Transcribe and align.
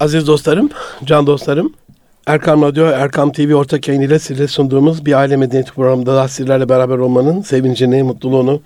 Aziz 0.00 0.26
dostlarım, 0.26 0.70
can 1.04 1.26
dostlarım, 1.26 1.72
Erkam 2.26 2.62
Radyo, 2.62 2.86
Erkam 2.86 3.32
TV 3.32 3.54
ortak 3.54 3.88
yayın 3.88 4.00
ile 4.00 4.18
size 4.18 4.48
sunduğumuz 4.48 5.06
bir 5.06 5.12
aile 5.12 5.36
medeniyeti 5.36 5.72
programında 5.72 6.16
da 6.16 6.28
sizlerle 6.28 6.68
beraber 6.68 6.98
olmanın 6.98 7.42
sevincini, 7.42 8.02
mutluluğunu, 8.02 8.60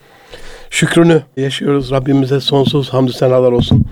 şükrünü 0.71 1.23
yaşıyoruz. 1.37 1.91
Rabbimize 1.91 2.41
sonsuz 2.41 2.93
hamdü 2.93 3.13
senalar 3.13 3.53
olsun. 3.53 3.85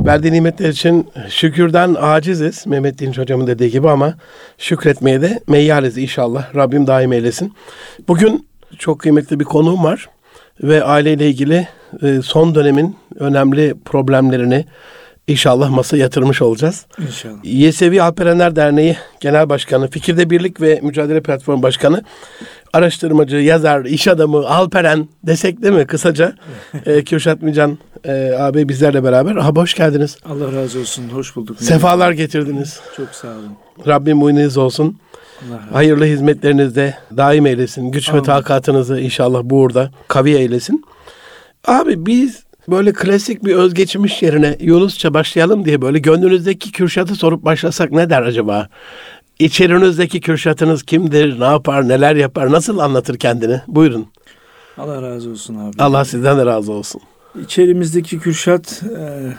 Verdiği 0.00 0.32
nimetler 0.32 0.68
için 0.68 1.08
şükürden 1.28 1.96
aciziz. 2.00 2.66
Mehmet 2.66 2.98
Dinç 2.98 3.18
hocamın 3.18 3.46
dediği 3.46 3.70
gibi 3.70 3.90
ama 3.90 4.14
şükretmeye 4.58 5.22
de 5.22 5.40
meyyaliz 5.46 5.98
inşallah. 5.98 6.54
Rabbim 6.54 6.86
daim 6.86 7.12
eylesin. 7.12 7.54
Bugün 8.08 8.48
çok 8.78 9.00
kıymetli 9.00 9.40
bir 9.40 9.44
konuğum 9.44 9.84
var 9.84 10.08
ve 10.62 10.84
aileyle 10.84 11.28
ilgili 11.28 11.68
e, 12.02 12.22
son 12.22 12.54
dönemin 12.54 12.96
önemli 13.18 13.74
problemlerini, 13.84 14.64
İnşallah 15.30 15.70
masa 15.70 15.96
yatırmış 15.96 16.42
olacağız. 16.42 16.86
İnşallah. 16.98 17.34
Yesevi 17.44 18.02
Alperenler 18.02 18.56
Derneği 18.56 18.96
Genel 19.20 19.48
Başkanı, 19.48 19.90
Fikirde 19.90 20.30
Birlik 20.30 20.60
ve 20.60 20.80
Mücadele 20.82 21.20
Platformu 21.20 21.62
Başkanı, 21.62 22.04
araştırmacı, 22.72 23.36
yazar, 23.36 23.84
iş 23.84 24.08
adamı, 24.08 24.48
Alperen 24.48 25.08
desek 25.26 25.62
değil 25.62 25.74
mi 25.74 25.86
kısaca? 25.86 26.34
e, 26.86 27.04
Kürşat 27.04 27.42
Mican 27.42 27.78
e, 28.04 28.32
abi 28.38 28.68
bizlerle 28.68 29.04
beraber. 29.04 29.36
Abi 29.36 29.60
hoş 29.60 29.74
geldiniz. 29.74 30.16
Allah 30.24 30.52
razı 30.52 30.80
olsun. 30.80 31.08
Hoş 31.08 31.36
bulduk. 31.36 31.62
Sefalar 31.62 32.12
getirdiniz. 32.12 32.80
Çok 32.96 33.08
sağ 33.08 33.28
olun. 33.28 33.52
Rabbim 33.86 34.22
uyunuz 34.22 34.56
olsun. 34.56 34.98
Allah 35.48 35.60
Hayırlı 35.72 36.04
hizmetlerinizde 36.04 36.94
daim 37.16 37.46
eylesin. 37.46 37.90
Güç 37.90 38.08
Amin. 38.08 38.20
ve 38.20 38.24
takatınızı 38.24 39.00
inşallah 39.00 39.40
bu 39.44 39.60
uğurda 39.60 39.90
kavi 40.08 40.30
eylesin. 40.30 40.84
Abi 41.66 42.06
biz 42.06 42.49
böyle 42.70 42.92
klasik 42.92 43.44
bir 43.44 43.54
özgeçmiş 43.54 44.22
yerine 44.22 44.56
Yunusça 44.60 45.14
başlayalım 45.14 45.64
diye 45.64 45.82
böyle 45.82 45.98
gönlünüzdeki 45.98 46.72
Kürşat'ı 46.72 47.14
sorup 47.14 47.44
başlasak 47.44 47.92
ne 47.92 48.10
der 48.10 48.22
acaba? 48.22 48.68
İçerinizdeki 49.38 50.20
Kürşat'ınız 50.20 50.82
kimdir, 50.82 51.40
ne 51.40 51.44
yapar, 51.44 51.88
neler 51.88 52.16
yapar, 52.16 52.52
nasıl 52.52 52.78
anlatır 52.78 53.18
kendini? 53.18 53.60
Buyurun. 53.68 54.06
Allah 54.78 55.02
razı 55.02 55.30
olsun 55.30 55.54
abi. 55.54 55.76
Allah 55.82 56.04
sizden 56.04 56.38
de 56.38 56.46
razı 56.46 56.72
olsun. 56.72 57.00
İçerimizdeki 57.44 58.18
Kürşat 58.18 58.82
e, 58.82 59.32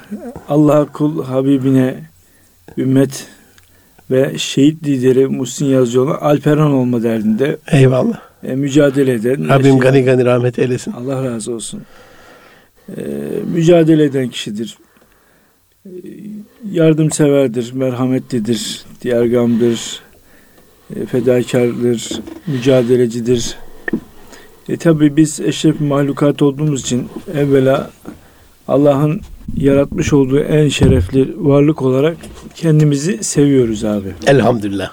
Allah'a 0.50 0.86
kul 0.86 1.24
Habibine 1.24 1.96
ümmet 2.78 3.28
ve 4.12 4.38
şehit 4.38 4.84
lideri 4.88 5.28
Muhsin 5.28 5.66
Yazıcıoğlu 5.66 6.12
Alperan 6.22 6.72
olma 6.74 7.04
derdinde 7.04 7.58
Eyvallah. 7.72 8.20
e, 8.44 8.56
mücadele 8.56 9.14
eden 9.14 9.50
Rabbim 9.50 9.66
yaşayan- 9.66 9.80
gani 9.80 10.04
gani 10.04 10.26
rahmet 10.26 10.60
eylesin. 10.60 10.92
Allah 10.92 11.24
razı 11.26 11.54
olsun. 11.54 11.82
E, 12.98 13.02
mücadele 13.54 14.04
eden 14.04 14.28
kişidir. 14.30 14.78
E, 15.86 15.90
yardımseverdir, 16.72 17.74
merhametlidir, 17.74 18.86
diğergamdır, 19.02 20.00
e, 20.96 21.06
fedakardır, 21.06 22.20
mücadelecidir. 22.48 23.58
E 24.70 24.78
tabi 24.78 25.16
biz 25.16 25.40
eşref 25.40 25.82
mahlukat 25.82 26.42
olduğumuz 26.42 26.82
için 26.82 27.10
evvela 27.36 27.92
Allah'ın 28.68 29.22
yaratmış 29.58 30.14
olduğu 30.14 30.40
en 30.40 30.70
şerefli 30.70 31.34
varlık 31.38 31.82
olarak 31.82 32.18
kendimizi 32.56 33.24
seviyoruz 33.24 33.84
abi. 33.84 34.08
Elhamdülillah. 34.28 34.92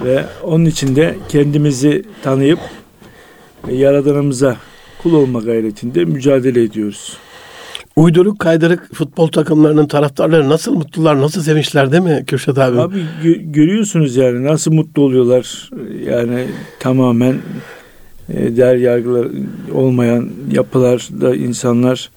Ve 0.00 0.24
onun 0.42 0.64
için 0.64 0.96
de 0.96 1.16
kendimizi 1.28 2.04
tanıyıp 2.22 2.58
e, 3.68 3.74
Yaradanımıza 3.74 4.56
kul 5.06 5.14
olma 5.14 5.40
gayretinde 5.40 6.04
mücadele 6.04 6.62
ediyoruz. 6.62 7.16
Uyduruk 7.96 8.38
kaydırık 8.38 8.94
futbol 8.94 9.28
takımlarının 9.28 9.86
taraftarları 9.86 10.48
nasıl 10.48 10.74
mutlular, 10.74 11.20
nasıl 11.20 11.42
sevinçler 11.42 11.92
değil 11.92 12.02
mi 12.02 12.24
Kürşat 12.26 12.58
abi? 12.58 12.80
Abi 12.80 12.96
gö- 13.24 13.52
görüyorsunuz 13.52 14.16
yani 14.16 14.44
nasıl 14.44 14.72
mutlu 14.72 15.02
oluyorlar. 15.02 15.70
Yani 16.06 16.46
tamamen 16.80 17.36
e, 18.28 18.56
değer 18.56 18.76
yargılar 18.76 19.28
olmayan 19.74 20.30
yapılarda 20.52 21.36
insanlar 21.36 22.10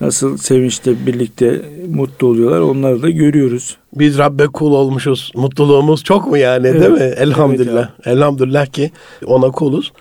nasıl 0.00 0.36
sevinçle 0.36 1.06
birlikte 1.06 1.62
mutlu 1.88 2.26
oluyorlar. 2.26 2.60
Onları 2.60 3.02
da 3.02 3.10
görüyoruz. 3.10 3.76
Biz 3.94 4.18
Rabbe 4.18 4.46
kul 4.46 4.72
olmuşuz. 4.72 5.32
Mutluluğumuz 5.34 6.04
çok 6.04 6.26
mu 6.26 6.36
yani 6.36 6.66
Evet. 6.66 6.80
değil 6.80 6.92
mi? 6.92 7.14
Elhamdülillah. 7.16 7.88
Evet 8.04 8.16
Elhamdülillah 8.16 8.66
ki 8.66 8.90
ona 9.26 9.50
kuluz. 9.50 9.92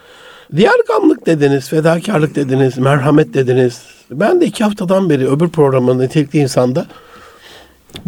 Diğer 0.55 0.75
gamlık 0.87 1.25
dediniz, 1.25 1.69
fedakarlık 1.69 2.35
dediniz, 2.35 2.77
merhamet 2.77 3.33
dediniz. 3.33 3.81
Ben 4.11 4.41
de 4.41 4.45
iki 4.45 4.63
haftadan 4.63 5.09
beri 5.09 5.29
öbür 5.29 5.49
programın 5.49 5.99
nitelikli 5.99 6.39
insanda 6.39 6.85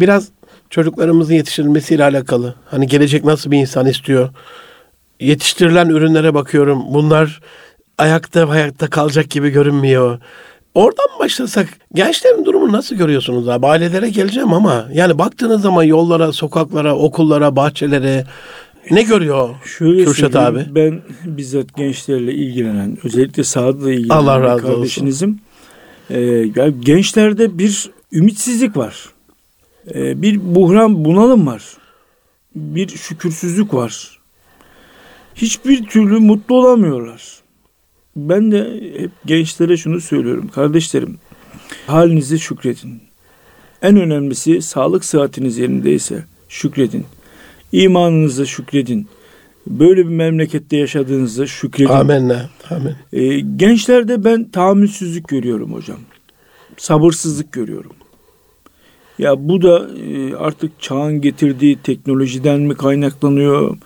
biraz 0.00 0.28
çocuklarımızın 0.70 1.34
yetiştirilmesiyle 1.34 2.04
alakalı. 2.04 2.54
Hani 2.70 2.86
gelecek 2.86 3.24
nasıl 3.24 3.50
bir 3.50 3.58
insan 3.58 3.86
istiyor? 3.86 4.28
Yetiştirilen 5.20 5.88
ürünlere 5.88 6.34
bakıyorum. 6.34 6.82
Bunlar 6.88 7.40
ayakta 7.98 8.48
ayakta 8.48 8.90
kalacak 8.90 9.30
gibi 9.30 9.50
görünmüyor. 9.50 10.18
Oradan 10.74 11.06
başlasak 11.18 11.68
gençlerin 11.94 12.44
durumunu 12.44 12.72
nasıl 12.72 12.96
görüyorsunuz 12.96 13.48
abi? 13.48 13.66
Ailelere 13.66 14.08
geleceğim 14.08 14.52
ama 14.52 14.86
yani 14.92 15.18
baktığınız 15.18 15.62
zaman 15.62 15.82
yollara, 15.82 16.32
sokaklara, 16.32 16.96
okullara, 16.96 17.56
bahçelere 17.56 18.24
ne 18.90 19.02
görüyor 19.02 19.54
Şöyle 19.64 20.04
Kürşat 20.04 20.36
abi? 20.36 20.66
Ben 20.70 21.02
bizzat 21.24 21.76
gençlerle 21.76 22.34
ilgilenen, 22.34 22.98
özellikle 23.04 23.44
sahada 23.44 23.92
ilgilenen 23.92 24.16
Allah 24.16 24.40
razı 24.40 24.66
olsun. 24.66 24.74
kardeşinizim. 24.74 25.38
Ee, 26.10 26.46
gençlerde 26.80 27.58
bir 27.58 27.90
ümitsizlik 28.12 28.76
var. 28.76 29.08
Ee, 29.94 30.22
bir 30.22 30.54
buhran, 30.54 31.04
bunalım 31.04 31.46
var. 31.46 31.62
Bir 32.54 32.88
şükürsüzlük 32.88 33.74
var. 33.74 34.18
Hiçbir 35.34 35.86
türlü 35.86 36.18
mutlu 36.18 36.54
olamıyorlar. 36.54 37.22
Ben 38.16 38.52
de 38.52 38.80
hep 38.98 39.10
gençlere 39.26 39.76
şunu 39.76 40.00
söylüyorum. 40.00 40.48
Kardeşlerim, 40.54 41.18
halinize 41.86 42.38
şükredin. 42.38 43.02
En 43.82 43.96
önemlisi 43.96 44.62
sağlık 44.62 45.04
sıhhatiniz 45.04 45.58
yerindeyse 45.58 46.24
şükredin. 46.48 47.06
İmanınıza 47.72 48.46
şükredin. 48.46 49.06
Böyle 49.66 50.04
bir 50.04 50.10
memlekette 50.10 50.76
yaşadığınızda 50.76 51.46
şükredin. 51.46 51.90
Amenna. 51.90 52.50
Amin. 52.70 52.94
Ee, 53.12 53.40
gençlerde 53.40 54.24
ben 54.24 54.50
tahammülsüzlük 54.50 55.28
görüyorum 55.28 55.72
hocam. 55.72 55.98
Sabırsızlık 56.76 57.52
görüyorum. 57.52 57.92
Ya 59.18 59.48
bu 59.48 59.62
da 59.62 59.88
e, 60.06 60.34
artık 60.34 60.80
çağın 60.80 61.20
getirdiği 61.20 61.78
teknolojiden 61.82 62.60
mi 62.60 62.74
kaynaklanıyor? 62.74 63.76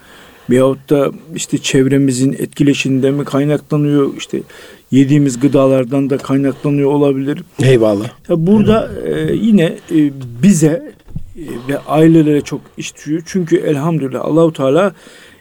Veyahut 0.50 0.90
da 0.90 1.10
işte 1.34 1.58
çevremizin 1.58 2.32
etkileşinden 2.32 3.14
mi 3.14 3.24
kaynaklanıyor? 3.24 4.16
İşte 4.16 4.42
yediğimiz 4.90 5.40
gıdalardan 5.40 6.10
da 6.10 6.18
kaynaklanıyor 6.18 6.90
olabilir. 6.90 7.42
Eyvallah. 7.62 8.10
Ya 8.28 8.46
burada 8.46 8.90
e, 9.06 9.32
yine 9.34 9.64
e, 9.64 10.10
bize 10.42 10.92
ve 11.36 11.78
ailelere 11.78 12.40
çok 12.40 12.60
iş 12.76 12.96
düşüyor. 12.96 13.22
Çünkü 13.26 13.56
elhamdülillah 13.56 14.24
Allahu 14.24 14.52
Teala 14.52 14.94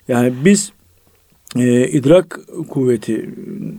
yani 0.07 0.33
biz 0.45 0.71
e, 1.55 1.87
idrak 1.87 2.39
kuvveti 2.69 3.29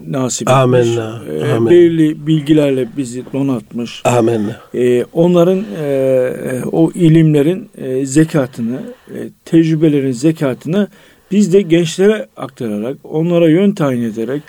nasip 0.08 0.48
etmiş. 0.50 0.88
E, 0.96 1.52
amen. 1.52 1.70
belirli 1.70 2.26
bilgilerle 2.26 2.88
bizi 2.96 3.24
donatmış. 3.32 4.02
Amenna. 4.04 4.60
E, 4.74 5.04
onların 5.04 5.64
e, 5.82 6.62
o 6.72 6.90
ilimlerin 6.94 7.68
e, 7.78 8.06
zekatını, 8.06 8.82
e, 9.08 9.18
tecrübelerin 9.44 10.12
zekatını 10.12 10.88
biz 11.30 11.52
de 11.52 11.62
gençlere 11.62 12.26
aktararak, 12.36 12.96
onlara 13.04 13.48
yön 13.48 13.72
tayin 13.72 14.02
ederek, 14.02 14.42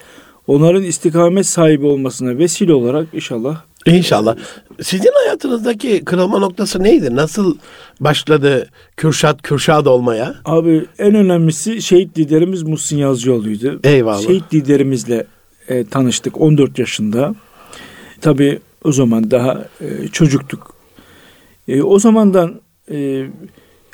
onların 0.48 0.84
istikamet 0.84 1.46
sahibi 1.46 1.86
olmasına 1.86 2.38
vesile 2.38 2.74
olarak 2.74 3.08
inşallah 3.14 3.62
İnşallah. 3.86 4.36
Sizin 4.82 5.12
hayatınızdaki 5.24 6.06
kırılma 6.06 6.40
noktası 6.40 6.84
neydi? 6.84 7.16
Nasıl 7.16 7.58
başladı 8.00 8.70
Kürşat 8.98 9.42
Kürşat 9.42 9.88
olmaya? 9.88 10.36
Abi 10.46 10.86
en 11.00 11.16
önemlisi 11.16 11.82
şehit 11.82 12.18
liderimiz 12.18 12.64
Muhsin 12.64 12.98
Yazıcıoğlu'ydu. 12.98 13.80
Eyvallah. 13.84 14.22
Şehit 14.22 14.54
liderimizle 14.54 15.26
e, 15.68 15.86
tanıştık 15.86 16.42
14 16.42 16.80
yaşında. 16.80 17.36
Tabii 18.22 18.60
o 18.84 18.92
zaman 18.92 19.32
daha 19.32 19.66
e, 19.82 20.08
çocuktuk. 20.08 20.74
E, 21.68 21.82
o 21.82 22.00
zamandan 22.00 22.62
e, 22.92 23.26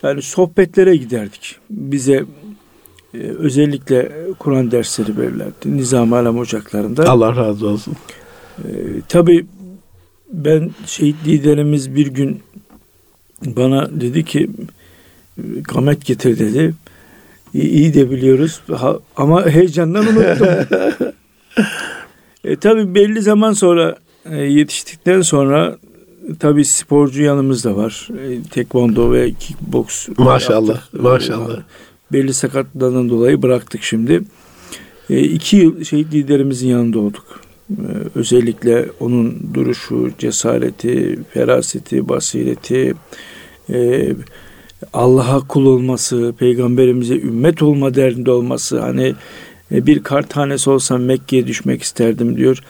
yani 0.04 0.22
sohbetlere 0.22 0.96
giderdik. 0.96 1.56
Bize 1.70 2.26
e, 3.14 3.18
özellikle 3.18 4.12
Kur'an 4.40 4.72
dersleri 4.72 5.18
verirlerdi. 5.18 5.78
Nizam-ı 5.78 6.16
Alem 6.16 6.38
ocaklarında. 6.38 7.10
Allah 7.10 7.36
razı 7.36 7.68
olsun. 7.68 7.94
E, 8.58 8.70
tabii 9.10 9.46
ben 10.34 10.72
şehit 10.86 11.16
liderimiz 11.28 11.96
bir 11.96 12.08
gün 12.08 12.40
bana 13.46 14.02
dedi 14.02 14.26
ki 14.26 14.50
gamet 15.62 16.06
getir 16.06 16.40
dedi. 16.40 16.74
İyi, 17.54 17.70
iyi 17.70 17.94
de 17.94 18.12
biliyoruz 18.12 18.62
Ha- 18.74 19.00
ama 19.16 19.46
heyecandan 19.46 20.06
unuttum. 20.08 20.48
e, 22.44 22.56
tabii 22.56 22.96
belli 22.96 23.22
zaman 23.22 23.54
sonra 23.54 23.96
e, 24.26 24.36
yetiştikten 24.38 25.22
sonra 25.22 25.78
tabii 26.40 26.66
sporcu 26.66 27.24
yanımız 27.24 27.64
da 27.66 27.76
var. 27.76 28.08
E, 28.28 28.44
tekvando 28.44 29.12
ve 29.12 29.32
kickbox. 29.34 30.08
Maşallah, 30.18 30.76
yaptık. 30.76 31.02
maşallah. 31.02 31.60
Belli 32.14 32.34
sakatlardan 32.34 33.10
dolayı 33.10 33.42
bıraktık 33.42 33.84
şimdi. 33.84 34.22
E, 35.10 35.20
iki 35.20 35.58
yıl 35.58 35.84
şehit 35.84 36.14
liderimizin 36.14 36.68
yanında 36.68 37.00
olduk. 37.00 37.47
E, 37.72 37.82
özellikle 38.16 38.86
onun 39.00 39.50
duruşu, 39.54 40.12
cesareti, 40.18 41.20
feraseti, 41.34 42.10
basireti, 42.10 42.94
e, 43.74 44.10
Allah'a 44.94 45.40
kul 45.48 45.66
olması, 45.66 46.34
peygamberimize 46.40 47.16
ümmet 47.16 47.62
olma 47.62 47.96
derdinde 47.96 48.32
olması, 48.32 48.80
hani 48.80 49.16
e, 49.72 49.86
bir 49.86 50.04
kar 50.04 50.30
tanesi 50.30 50.70
olsam 50.70 51.02
Mekke'ye 51.02 51.48
düşmek 51.48 51.84
isterdim 51.84 52.38
diyor. 52.38 52.64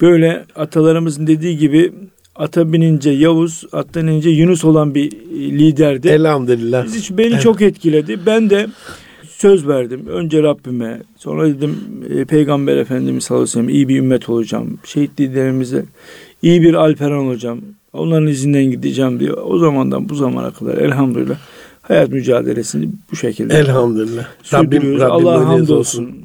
Böyle 0.00 0.44
atalarımızın 0.56 1.26
dediği 1.26 1.58
gibi 1.58 1.92
ata 2.36 2.72
binince 2.72 3.10
Yavuz, 3.10 3.64
attan 3.72 4.06
inince 4.06 4.30
Yunus 4.30 4.64
olan 4.64 4.94
bir 4.94 5.10
liderdi. 5.32 6.08
Elhamdülillah. 6.08 6.86
Hiç, 6.86 7.10
beni 7.10 7.32
Evet. 7.32 7.42
çok 7.42 7.62
etkiledi. 7.62 8.18
Ben 8.26 8.50
de 8.50 8.66
söz 9.42 9.68
verdim. 9.68 10.06
Önce 10.06 10.42
Rabbime, 10.42 11.02
sonra 11.16 11.48
dedim 11.48 11.76
e, 12.10 12.24
Peygamber 12.24 12.76
Efendimiz 12.76 13.24
sallallahu 13.24 13.42
aleyhi 13.42 13.58
ve 13.58 13.60
sellem 13.60 13.68
iyi 13.68 13.88
bir 13.88 13.98
ümmet 13.98 14.28
olacağım. 14.28 14.78
Şehit 14.84 15.20
liderimize 15.20 15.84
iyi 16.42 16.62
bir 16.62 16.74
alperan 16.74 17.18
olacağım. 17.18 17.60
Onların 17.92 18.26
izinden 18.26 18.64
gideceğim 18.64 19.20
diyor. 19.20 19.38
O 19.44 19.58
zamandan 19.58 20.08
bu 20.08 20.14
zamana 20.14 20.50
kadar 20.50 20.78
elhamdülillah 20.78 21.38
hayat 21.82 22.08
mücadelesini 22.08 22.88
bu 23.10 23.16
şekilde 23.16 23.54
Elhamdülillah. 23.54 24.24
Rabbim. 24.52 25.00
Rabbim 25.00 25.26
önünüz 25.26 25.46
hamdolsun. 25.46 26.04
olsun. 26.04 26.16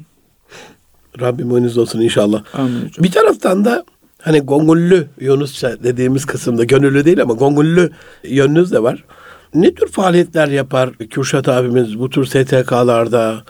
Rabbim 1.20 1.50
önünüz 1.50 1.78
olsun 1.78 2.00
inşallah. 2.00 2.42
Amin 2.52 2.76
hocam. 2.76 3.04
Bir 3.04 3.10
taraftan 3.10 3.64
da 3.64 3.84
hani 4.22 4.40
gongüllü 4.40 5.06
Yunusça 5.20 5.82
dediğimiz 5.82 6.24
kısımda 6.24 6.64
gönüllü 6.64 7.04
değil 7.04 7.22
ama 7.22 7.34
gongüllü 7.34 7.90
yönünüz 8.24 8.72
de 8.72 8.82
var. 8.82 9.04
Ne 9.54 9.74
tür 9.74 9.88
faaliyetler 9.88 10.48
yapar 10.48 10.92
Kürşat 10.92 11.48
abimiz 11.48 11.98
bu 11.98 12.10
tür 12.10 12.24
STK'larda, 12.24 13.42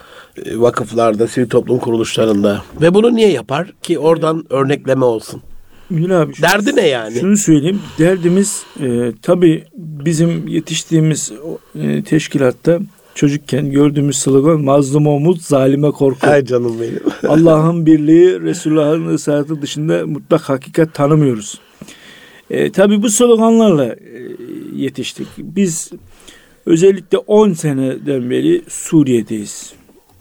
e, 0.44 0.60
vakıflarda, 0.60 1.26
sivil 1.26 1.48
toplum 1.48 1.78
kuruluşlarında 1.78 2.62
ve 2.80 2.94
bunu 2.94 3.16
niye 3.16 3.30
yapar 3.30 3.72
ki 3.82 3.98
oradan 3.98 4.44
örnekleme 4.50 5.04
olsun? 5.04 5.42
Münir 5.90 6.10
abi 6.10 6.32
Derdi 6.42 6.76
ne 6.76 6.86
yani? 6.86 7.20
Şunu 7.20 7.36
söyleyeyim. 7.36 7.80
Derdimiz 7.98 8.62
e, 8.80 9.12
tabii 9.22 9.64
bizim 9.76 10.48
yetiştiğimiz 10.48 11.32
e, 11.74 12.02
teşkilatta 12.02 12.78
çocukken 13.14 13.70
gördüğümüz 13.70 14.18
slogan 14.18 14.60
mazlum 14.60 15.06
umut 15.06 15.42
zalime 15.42 15.90
korku. 15.90 16.26
Ay 16.26 16.44
canım 16.44 16.76
benim. 16.80 17.00
Allah'ın 17.28 17.86
birliği, 17.86 18.40
Resulullah'ın 18.40 19.06
ısrarı 19.06 19.62
dışında 19.62 20.06
mutlak 20.06 20.40
hakikat 20.40 20.94
tanımıyoruz. 20.94 21.60
E, 22.50 22.72
tabii 22.72 23.02
bu 23.02 23.10
sloganlarla 23.10 23.86
e, 23.86 23.96
yetiştik. 24.78 25.28
Biz 25.38 25.90
özellikle 26.66 27.18
10 27.18 27.52
seneden 27.52 28.30
beri 28.30 28.62
Suriye'deyiz. 28.68 29.72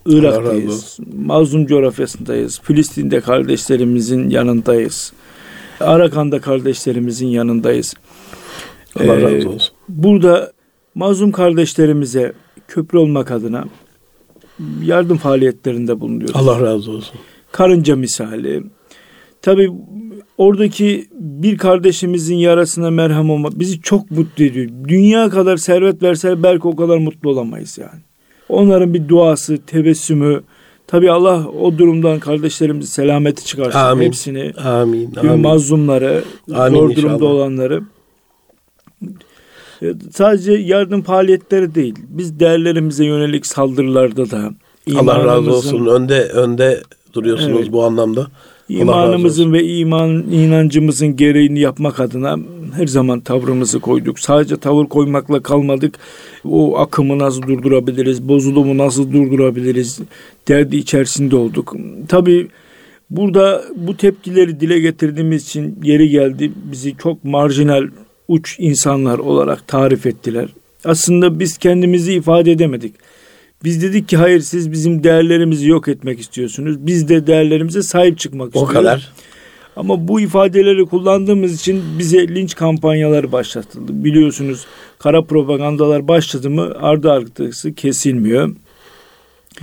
Irak'tayız. 0.06 1.00
Mazlum 1.26 1.66
coğrafyasındayız. 1.66 2.60
Filistin'de 2.64 3.22
kardeşlerimizin 3.22 4.30
yanındayız. 4.30 5.14
Arakan'da 5.80 6.42
kardeşlerimizin 6.42 7.28
yanındayız. 7.28 7.94
Allah 9.00 9.20
Ee, 9.20 9.22
razı 9.22 9.50
olsun. 9.50 9.74
Burada 9.90 10.52
mazlum 10.96 11.32
kardeşlerimize 11.32 12.34
köprü 12.68 12.98
olmak 12.98 13.32
adına 13.32 13.66
yardım 14.84 15.18
faaliyetlerinde 15.18 16.00
bulunuyoruz. 16.00 16.36
Allah 16.36 16.62
razı 16.62 16.92
olsun. 16.92 17.20
Karınca 17.52 17.96
misali. 17.96 18.64
Tabi 19.42 19.70
oradaki 20.38 21.08
bir 21.20 21.58
kardeşimizin 21.58 22.36
yarasına 22.36 22.92
merhem 22.92 23.30
olmak 23.30 23.60
bizi 23.60 23.82
çok 23.82 24.12
mutlu 24.12 24.44
ediyor. 24.44 24.70
Dünya 24.88 25.30
kadar 25.30 25.58
servet 25.58 26.04
verseler 26.04 26.44
belki 26.44 26.68
o 26.68 26.76
kadar 26.76 26.98
mutlu 26.98 27.30
olamayız 27.30 27.78
yani. 27.78 28.00
Onların 28.50 28.94
bir 28.94 29.08
duası, 29.08 29.58
tebessümü. 29.68 30.42
Tabi 30.88 31.12
Allah 31.12 31.48
o 31.48 31.78
durumdan 31.78 32.20
kardeşlerimizi 32.20 32.92
selameti 32.92 33.46
çıkarsın. 33.46 33.80
Amin. 33.80 34.06
Hepsini. 34.06 34.52
Amin. 34.66 35.12
Tüm 35.12 35.30
amin. 35.30 35.42
mazlumları, 35.42 36.24
Amin 36.56 36.78
zor 36.80 36.90
inşallah. 36.90 37.04
durumda 37.10 37.26
olanları. 37.26 37.82
E, 39.82 39.86
Sadece 40.14 40.52
yardım 40.54 41.02
faaliyetleri 41.02 41.76
değil. 41.76 41.96
Biz 42.08 42.40
değerlerimize 42.40 43.06
yönelik 43.06 43.46
saldırılarda 43.46 44.32
da 44.32 44.50
Allah 44.96 45.26
razı 45.26 45.54
olsun. 45.54 45.86
Önde 45.86 46.24
önde 46.24 46.82
duruyorsunuz 47.14 47.60
Evet. 47.62 47.72
bu 47.72 47.84
anlamda. 47.84 48.28
İmanımızın 48.70 49.54
ve 49.54 49.64
iman 49.64 50.10
inancımızın 50.32 51.16
gereğini 51.16 51.60
yapmak 51.60 52.00
adına 52.00 52.38
her 52.76 52.88
zaman 52.88 53.20
tavrımızı 53.20 53.80
koyduk. 53.80 54.20
Sadece 54.20 54.58
tavır 54.58 54.86
koymakla 54.86 55.44
kalmadık. 55.44 55.96
O 56.46 56.78
akımı 56.78 57.20
nasıl 57.20 57.42
durdurabiliriz? 57.42 58.28
Bozulumu 58.28 58.78
nasıl 58.78 59.14
durdurabiliriz? 59.14 60.00
Derdi 60.48 60.78
içerisinde 60.78 61.36
olduk. 61.36 61.76
Tabii 62.08 62.48
burada 63.10 63.64
bu 63.76 63.98
tepkileri 63.98 64.60
dile 64.60 64.80
getirdiğimiz 64.80 65.44
için 65.44 65.80
yeri 65.84 66.10
geldi 66.10 66.52
bizi 66.72 66.98
çok 66.98 67.24
marjinal 67.24 67.84
uç 68.28 68.56
insanlar 68.60 69.20
olarak 69.20 69.68
tarif 69.68 70.06
ettiler. 70.06 70.50
Aslında 70.86 71.40
biz 71.40 71.58
kendimizi 71.58 72.14
ifade 72.14 72.52
edemedik. 72.52 72.94
Biz 73.64 73.82
dedik 73.82 74.10
ki 74.10 74.18
hayır 74.18 74.40
siz 74.40 74.72
bizim 74.72 75.04
değerlerimizi 75.04 75.68
yok 75.70 75.88
etmek 75.88 76.20
istiyorsunuz. 76.20 76.88
Biz 76.88 77.08
de 77.10 77.28
değerlerimize 77.28 77.84
sahip 77.84 78.20
çıkmak 78.20 78.46
O 78.46 78.48
istiyoruz. 78.48 78.74
kadar. 78.74 79.12
Ama 79.76 80.08
bu 80.08 80.20
ifadeleri 80.22 80.86
kullandığımız 80.86 81.56
için 81.56 81.84
bize 82.00 82.28
linç 82.28 82.56
kampanyaları 82.56 83.32
başlatıldı. 83.32 84.04
Biliyorsunuz 84.04 84.66
kara 85.00 85.22
propagandalar 85.24 86.08
başladı 86.08 86.50
mı 86.50 86.74
ardı 86.82 87.12
arkası 87.12 87.74
kesilmiyor. 87.74 88.56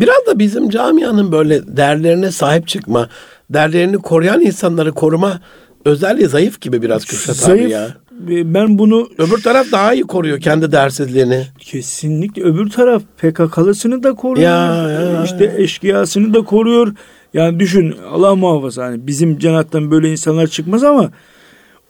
Biraz 0.00 0.26
da 0.26 0.38
bizim 0.38 0.70
camianın 0.70 1.32
böyle 1.32 1.76
değerlerine 1.76 2.30
sahip 2.30 2.68
çıkma, 2.68 3.08
değerlerini 3.50 3.96
koruyan 3.98 4.40
insanları 4.40 4.92
koruma 4.92 5.40
özelliği 5.84 6.28
zayıf 6.28 6.60
gibi 6.60 6.82
biraz 6.82 7.04
Kürşat 7.04 7.36
abi 7.36 7.44
Zayıf. 7.44 7.70
ya. 7.70 7.88
Ve 8.20 8.54
Ben 8.54 8.78
bunu 8.78 9.08
Öbür 9.18 9.42
taraf 9.42 9.66
daha 9.72 9.94
iyi 9.94 10.02
koruyor 10.02 10.40
kendi 10.40 10.72
değersizliğini. 10.72 11.46
kesinlikle 11.58 12.42
öbür 12.42 12.70
taraf 12.70 13.02
PKK'lısını 13.18 14.02
da 14.02 14.12
koruyor. 14.14 14.46
Ya, 14.50 14.88
ya. 14.90 15.24
işte 15.24 15.54
eşkıyasını 15.58 16.34
da 16.34 16.42
koruyor. 16.44 16.94
Yani 17.34 17.60
düşün 17.60 17.94
Allah 18.10 18.34
muhafaza 18.34 18.84
hani 18.84 19.06
bizim 19.06 19.38
cennetten 19.38 19.90
böyle 19.90 20.10
insanlar 20.12 20.46
çıkmaz 20.46 20.84
ama 20.84 21.10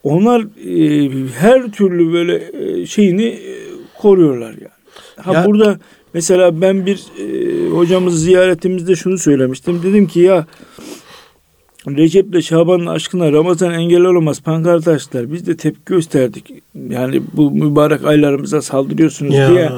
onlar 0.03 0.41
e, 0.43 1.11
her 1.39 1.73
türlü 1.73 2.13
böyle 2.13 2.51
e, 2.83 2.87
şeyini 2.87 3.25
e, 3.27 3.57
koruyorlar 3.99 4.51
yani. 4.51 4.69
Ha 5.17 5.33
Ya- 5.33 5.47
burada 5.47 5.79
mesela 6.15 6.61
ben 6.61 6.87
bir 6.87 7.01
e, 7.21 7.69
hocamız 7.71 8.25
ziyaretimizde 8.25 8.97
şunu 8.97 9.19
söylemiştim. 9.19 9.81
Dedim 9.83 10.07
ki 10.07 10.21
ya 10.21 10.47
Recep'le 11.89 12.43
Şaban'ın 12.43 12.87
aşkına 12.87 13.33
Ramazan 13.33 13.75
engel 13.75 14.05
olamaz 14.05 14.41
pankart 14.41 14.89
açtılar. 14.89 15.33
Biz 15.33 15.47
de 15.47 15.57
tepki 15.57 15.83
gösterdik. 15.87 16.51
Yani 16.89 17.23
bu 17.33 17.51
mübarek 17.51 18.05
aylarımıza 18.05 18.63
saldırıyorsunuz 18.63 19.33
diye. 19.33 19.61
Ya. 19.61 19.73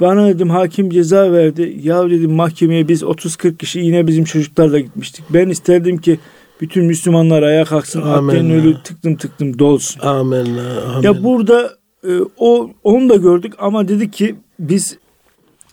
Bana 0.00 0.28
dedim 0.28 0.50
hakim 0.50 0.90
ceza 0.90 1.32
verdi. 1.32 1.76
Ya 1.82 2.10
dedim 2.10 2.32
mahkemeye 2.32 2.88
biz 2.88 3.02
30-40 3.02 3.56
kişi 3.56 3.80
yine 3.80 4.06
bizim 4.06 4.24
çocuklarla 4.24 4.78
gitmiştik. 4.78 5.24
Ben 5.30 5.48
isterdim 5.48 5.98
ki 5.98 6.18
bütün 6.60 6.84
Müslümanlar 6.84 7.42
ayağa 7.42 7.64
kalksın. 7.64 8.02
Akden 8.02 8.50
ölü 8.50 8.82
tıktım 8.84 9.16
tıktım 9.16 9.58
dolsun. 9.58 10.00
Amin. 10.00 10.56
Ya 11.02 11.24
burada 11.24 11.70
e, 12.04 12.10
o 12.38 12.70
onu 12.84 13.08
da 13.08 13.16
gördük 13.16 13.52
ama 13.58 13.88
dedik 13.88 14.12
ki 14.12 14.34
biz 14.58 14.98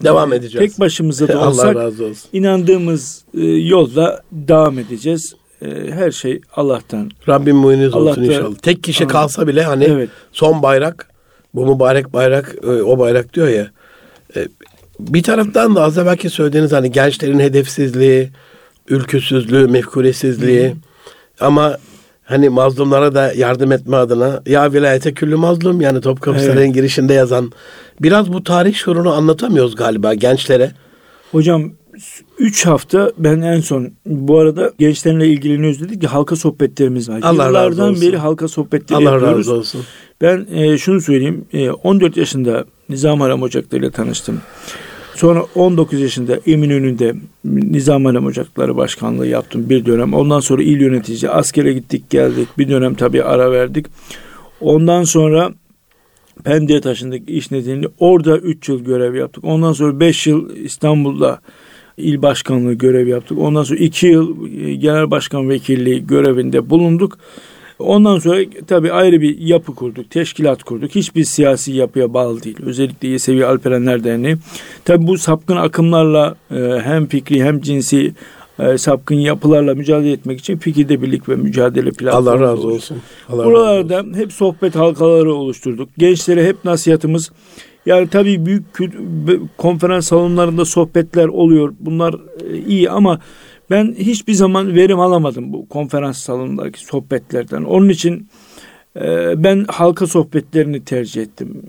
devam 0.03 0.33
edeceğiz. 0.33 0.71
tek 0.71 0.79
başımıza 0.79 1.27
da 1.27 1.39
Allah 1.39 1.47
olsak 1.49 1.75
razı 1.75 2.05
olsun. 2.05 2.29
inandığımız 2.33 3.23
e, 3.37 3.45
yolda 3.45 4.21
devam 4.31 4.79
edeceğiz. 4.79 5.35
E, 5.61 5.91
her 5.91 6.11
şey 6.11 6.41
Allah'tan. 6.55 7.11
Rabbim 7.29 7.55
muhiniz 7.55 7.93
Allah 7.93 8.09
olsun 8.09 8.23
da- 8.27 8.33
inşallah. 8.33 8.55
Tek 8.55 8.83
kişi 8.83 9.03
Amin. 9.03 9.11
kalsa 9.11 9.47
bile 9.47 9.63
hani 9.63 9.83
Evet. 9.83 10.09
son 10.31 10.63
bayrak 10.63 11.09
bu 11.53 11.73
mübarek 11.75 12.13
bayrak 12.13 12.55
e, 12.63 12.67
o 12.67 12.99
bayrak 12.99 13.33
diyor 13.33 13.47
ya. 13.47 13.71
E, 14.35 14.47
Bir 14.99 15.23
taraftan 15.23 15.75
da 15.75 15.83
az 15.83 15.97
evvelki 15.97 16.29
söylediğiniz 16.29 16.71
hani 16.71 16.91
gençlerin 16.91 17.39
hedefsizliği, 17.39 18.29
ülküsüzlüğü, 18.89 19.67
mefkuresizliği 19.67 20.75
ama 21.39 21.77
hani 22.25 22.49
mazlumlara 22.49 23.15
da 23.15 23.33
yardım 23.33 23.71
etme 23.71 23.97
adına 23.97 24.41
ya 24.45 24.73
vilayete 24.73 25.13
küllü 25.13 25.35
mazlum 25.35 25.81
yani 25.81 26.01
Topkapı 26.01 26.37
Evet. 26.37 26.47
Sarayı'nın 26.49 26.73
girişinde 26.73 27.13
yazan 27.13 27.51
biraz 28.01 28.33
bu 28.33 28.43
tarih 28.43 28.75
şuurunu 28.75 29.13
anlatamıyoruz 29.13 29.75
galiba 29.75 30.13
gençlere. 30.13 30.71
Hocam 31.31 31.71
3 32.39 32.65
hafta 32.65 33.11
ben 33.17 33.41
en 33.41 33.59
son 33.59 33.91
bu 34.05 34.39
arada 34.39 34.71
gençlerle 34.79 35.27
ilgileniyoruz 35.27 35.81
dedik 35.81 36.01
ki 36.01 36.07
halka 36.07 36.35
sohbetlerimiz 36.35 37.09
var. 37.09 37.19
Allah 37.23 37.37
razı 37.45 37.47
Yıllardan 37.47 37.89
olsun. 37.89 38.01
beri 38.01 38.17
halka 38.17 38.47
sohbetleri 38.47 38.97
Allah 38.97 39.11
yapıyoruz. 39.11 39.37
razı 39.39 39.53
olsun. 39.53 39.81
Ben 40.21 40.45
e, 40.53 40.77
şunu 40.77 41.01
söyleyeyim. 41.01 41.45
E, 41.53 41.69
14 41.71 42.17
yaşında 42.17 42.65
Nizam 42.89 43.21
Harem 43.21 43.41
Ocakları 43.41 43.81
ile 43.81 43.91
tanıştım. 43.91 44.41
Sonra 45.15 45.45
19 45.55 46.01
yaşında 46.01 46.39
Eminönü'nde 46.47 47.15
Nizam 47.45 48.05
Harem 48.05 48.25
Ocakları 48.25 48.77
Başkanlığı 48.77 49.27
yaptım 49.27 49.69
bir 49.69 49.85
dönem. 49.85 50.13
Ondan 50.13 50.39
sonra 50.39 50.63
il 50.63 50.81
yönetici 50.81 51.29
askere 51.29 51.73
gittik 51.73 52.09
geldik. 52.09 52.47
Bir 52.57 52.69
dönem 52.69 52.95
tabii 52.95 53.23
ara 53.23 53.51
verdik. 53.51 53.85
Ondan 54.61 55.03
sonra 55.03 55.51
Pendik'e 56.43 56.81
taşındık 56.81 57.29
iş 57.29 57.51
nedeniyle. 57.51 57.87
Orada 57.99 58.37
3 58.37 58.69
yıl 58.69 58.83
görev 58.83 59.15
yaptık. 59.15 59.43
Ondan 59.43 59.73
sonra 59.73 59.99
5 59.99 60.27
yıl 60.27 60.55
İstanbul'da 60.55 61.39
il 61.97 62.21
başkanlığı 62.21 62.73
görev 62.73 63.07
yaptık. 63.07 63.37
Ondan 63.37 63.63
sonra 63.63 63.79
2 63.79 64.07
yıl 64.07 64.47
e, 64.47 64.75
genel 64.75 65.11
başkan 65.11 65.49
vekilliği 65.49 66.07
görevinde 66.07 66.69
bulunduk. 66.69 67.17
Ondan 67.79 68.19
sonra 68.19 68.39
tabii 68.67 68.91
ayrı 68.91 69.21
bir 69.21 69.39
yapı 69.39 69.75
kurduk, 69.75 70.09
teşkilat 70.09 70.63
kurduk. 70.63 70.95
Hiçbir 70.95 71.23
siyasi 71.23 71.71
yapıya 71.71 72.13
bağlı 72.13 72.43
değil. 72.43 72.57
Özellikle 72.65 73.07
Yesevi 73.07 73.45
Alperenler 73.45 74.03
Derneği. 74.03 74.37
Tabii 74.85 75.07
bu 75.07 75.17
sapkın 75.17 75.55
akımlarla 75.55 76.35
e, 76.51 76.79
hem 76.83 77.05
fikri 77.07 77.43
hem 77.43 77.61
cinsi 77.61 78.13
e, 78.59 78.77
sapkın 78.77 79.15
yapılarla 79.15 79.75
mücadele 79.75 80.11
etmek 80.11 80.39
için 80.39 80.57
fikirde 80.57 81.01
birlik 81.01 81.29
ve 81.29 81.35
mücadele 81.35 81.91
platformu 81.91 82.29
Allah 82.29 82.39
razı 82.39 82.67
olsun. 82.67 82.97
Allah 83.29 83.45
Buralarda 83.45 83.97
razı 83.97 84.07
olsun. 84.09 84.19
hep 84.19 84.33
sohbet 84.33 84.75
halkaları 84.75 85.33
oluşturduk. 85.33 85.89
Gençlere 85.97 86.47
hep 86.47 86.65
nasihatımız 86.65 87.31
yani 87.85 88.07
tabii 88.07 88.45
büyük 88.45 88.63
konferans 89.57 90.07
salonlarında 90.07 90.65
sohbetler 90.65 91.27
oluyor. 91.27 91.73
Bunlar 91.79 92.15
e, 92.51 92.57
iyi 92.57 92.89
ama 92.89 93.19
ben 93.69 93.95
hiçbir 93.97 94.33
zaman 94.33 94.75
verim 94.75 94.99
alamadım 94.99 95.53
bu 95.53 95.69
konferans 95.69 96.17
salonundaki 96.17 96.85
sohbetlerden. 96.85 97.63
Onun 97.63 97.89
için 97.89 98.27
e, 98.95 99.33
ben 99.43 99.65
halka 99.67 100.07
sohbetlerini 100.07 100.83
tercih 100.83 101.21
ettim. 101.21 101.61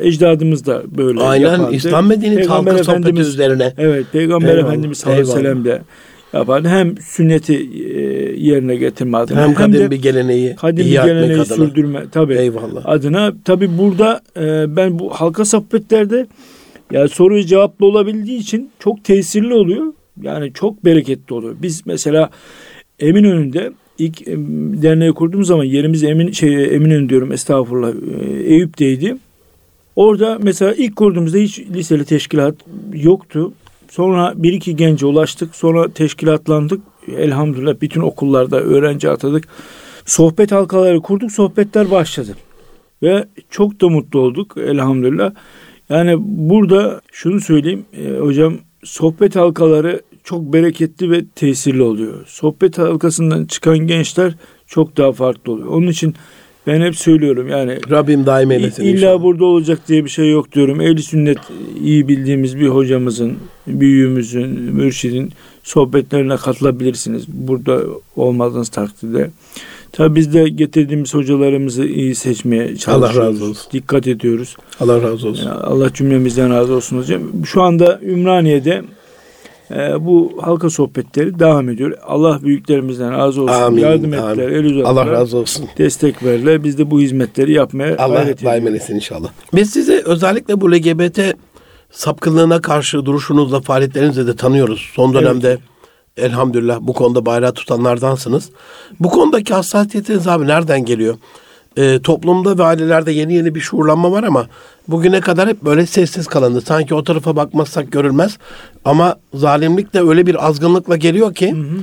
Ecdadımız 0.00 0.66
da 0.66 0.82
böyle 0.98 1.20
Aynen 1.20 1.50
yapardı. 1.52 1.74
İslam 1.74 2.06
medeniyeti 2.06 2.48
halka 2.48 2.84
sohbeti 2.84 3.20
üzerine. 3.20 3.72
Evet 3.78 4.06
Peygamber 4.12 4.48
Eyvallah. 4.48 4.68
Efendimiz 4.68 4.98
sallallahu 4.98 5.20
aleyhi 5.20 5.36
ve 5.36 5.42
sellem 5.42 5.64
de 5.64 5.82
yapardı. 6.32 6.68
Hem 6.68 6.98
sünneti 6.98 7.54
e, 7.54 8.00
yerine 8.36 8.76
getirme 8.76 9.18
adına 9.18 9.42
hem, 9.42 9.54
hem 9.54 9.72
de 9.72 9.90
bir 9.90 10.02
geleneği 10.02 10.56
kadim 10.56 10.86
bir 10.86 10.90
geleneği 10.90 11.40
adına. 11.40 11.44
sürdürme 11.44 12.04
tabii 12.12 12.34
Eyvallah. 12.34 12.82
adına 12.84 13.32
tabii 13.44 13.78
burada 13.78 14.20
e, 14.36 14.76
ben 14.76 14.98
bu 14.98 15.10
halka 15.10 15.44
sohbetlerde 15.44 16.26
yani 16.92 17.08
soruyu 17.08 17.44
cevaplı 17.44 17.86
olabildiği 17.86 18.38
için 18.38 18.70
çok 18.78 19.04
tesirli 19.04 19.54
oluyor. 19.54 19.84
Yani 20.22 20.52
çok 20.52 20.84
bereketli 20.84 21.34
oluyor. 21.34 21.56
Biz 21.62 21.86
mesela 21.86 22.30
Eminönü'nde 23.00 23.72
ilk 23.98 24.26
derneği 24.82 25.12
kurduğumuz 25.12 25.46
zaman 25.46 25.64
yerimiz 25.64 26.04
Emin 26.04 26.32
şey 26.32 26.74
Eminönü 26.74 27.08
diyorum 27.08 27.32
estağfurullah 27.32 27.92
Eyüp'teydi. 28.44 29.16
Orada 29.96 30.38
mesela 30.42 30.72
ilk 30.74 30.96
kurduğumuzda 30.96 31.38
hiç 31.38 31.58
liseli 31.58 32.04
teşkilat 32.04 32.54
yoktu. 32.92 33.52
Sonra 33.90 34.32
bir 34.36 34.52
iki 34.52 34.76
gence 34.76 35.06
ulaştık. 35.06 35.56
Sonra 35.56 35.90
teşkilatlandık. 35.90 36.80
Elhamdülillah 37.16 37.74
bütün 37.80 38.00
okullarda 38.00 38.60
öğrenci 38.60 39.10
atadık. 39.10 39.48
Sohbet 40.06 40.52
halkaları 40.52 41.00
kurduk. 41.00 41.32
Sohbetler 41.32 41.90
başladı. 41.90 42.36
Ve 43.02 43.24
çok 43.50 43.80
da 43.80 43.88
mutlu 43.88 44.20
olduk 44.20 44.56
elhamdülillah. 44.56 45.32
Yani 45.88 46.16
burada 46.20 47.00
şunu 47.12 47.40
söyleyeyim 47.40 47.84
e, 47.92 48.18
hocam 48.18 48.54
sohbet 48.84 49.36
halkaları 49.36 50.02
çok 50.24 50.52
bereketli 50.52 51.10
ve 51.10 51.24
tesirli 51.34 51.82
oluyor. 51.82 52.26
Sohbet 52.26 52.78
halkasından 52.78 53.44
çıkan 53.44 53.78
gençler 53.78 54.34
çok 54.66 54.96
daha 54.96 55.12
farklı 55.12 55.52
oluyor. 55.52 55.68
Onun 55.68 55.86
için 55.86 56.14
ben 56.66 56.80
hep 56.80 56.96
söylüyorum 56.96 57.48
yani 57.48 57.78
Rabbim 57.90 58.26
daim 58.26 58.50
eylesin. 58.50 58.82
İlla 58.82 58.92
inşallah. 58.92 59.22
burada 59.22 59.44
olacak 59.44 59.88
diye 59.88 60.04
bir 60.04 60.10
şey 60.10 60.30
yok 60.30 60.52
diyorum. 60.52 60.80
Ehli 60.80 61.02
sünnet 61.02 61.38
iyi 61.80 62.08
bildiğimiz 62.08 62.58
bir 62.60 62.68
hocamızın, 62.68 63.38
büyüğümüzün, 63.66 64.48
mürşidin 64.48 65.32
sohbetlerine 65.62 66.36
katılabilirsiniz. 66.36 67.28
Burada 67.28 67.80
olmadığınız 68.16 68.68
takdirde. 68.68 69.30
Tabi 69.96 70.14
biz 70.14 70.34
de 70.34 70.48
getirdiğimiz 70.48 71.14
hocalarımızı 71.14 71.84
iyi 71.84 72.14
seçmeye 72.14 72.76
çalışıyoruz. 72.76 73.16
Allah 73.18 73.26
razı 73.26 73.44
olsun. 73.44 73.72
Dikkat 73.72 74.06
ediyoruz. 74.06 74.56
Allah 74.80 75.02
razı 75.02 75.28
olsun. 75.28 75.46
Yani 75.46 75.60
Allah 75.60 75.92
cümlemizden 75.92 76.50
razı 76.50 76.74
olsun 76.74 76.98
hocam. 76.98 77.22
Şu 77.44 77.62
anda 77.62 78.00
Ümraniye'de 78.02 78.82
e, 79.70 80.04
bu 80.06 80.32
halka 80.40 80.70
sohbetleri 80.70 81.38
devam 81.38 81.68
ediyor. 81.68 81.98
Allah 82.06 82.42
büyüklerimizden 82.42 83.12
razı 83.12 83.42
olsun. 83.42 83.54
Amin, 83.54 83.82
Yardım 83.82 84.14
ettiler, 84.14 84.48
el 84.48 84.64
uzattılar. 84.64 85.06
Allah 85.06 85.12
razı 85.12 85.36
olsun. 85.36 85.66
Destek 85.78 86.22
verdiler. 86.24 86.64
Biz 86.64 86.78
de 86.78 86.90
bu 86.90 87.00
hizmetleri 87.00 87.52
yapmaya 87.52 87.96
Allah 87.98 88.26
daim 88.44 88.78
inşallah. 88.90 89.28
Biz 89.54 89.70
sizi 89.70 90.02
özellikle 90.04 90.60
bu 90.60 90.72
LGBT 90.72 91.20
sapkınlığına 91.90 92.60
karşı 92.60 93.06
duruşunuzla, 93.06 93.60
faaliyetlerinizle 93.60 94.26
de 94.26 94.36
tanıyoruz. 94.36 94.90
Son 94.94 95.14
dönemde 95.14 95.48
evet. 95.48 95.73
Elhamdülillah 96.16 96.78
bu 96.80 96.92
konuda 96.92 97.26
bayrağı 97.26 97.52
tutanlardansınız. 97.52 98.50
Bu 99.00 99.10
konudaki 99.10 99.54
hassasiyetiniz 99.54 100.28
abi 100.28 100.46
nereden 100.46 100.84
geliyor? 100.84 101.14
Ee, 101.76 102.00
toplumda 102.02 102.58
ve 102.58 102.62
ailelerde 102.62 103.12
yeni 103.12 103.34
yeni 103.34 103.54
bir 103.54 103.60
şuurlanma 103.60 104.12
var 104.12 104.24
ama 104.24 104.46
bugüne 104.88 105.20
kadar 105.20 105.48
hep 105.48 105.62
böyle 105.62 105.86
sessiz 105.86 106.26
kalındı. 106.26 106.60
Sanki 106.60 106.94
o 106.94 107.04
tarafa 107.04 107.36
bakmazsak 107.36 107.92
görülmez. 107.92 108.38
Ama 108.84 109.16
zalimlik 109.34 109.94
de 109.94 110.00
öyle 110.00 110.26
bir 110.26 110.46
azgınlıkla 110.46 110.96
geliyor 110.96 111.34
ki 111.34 111.52
hı 111.52 111.56
hı. 111.56 111.80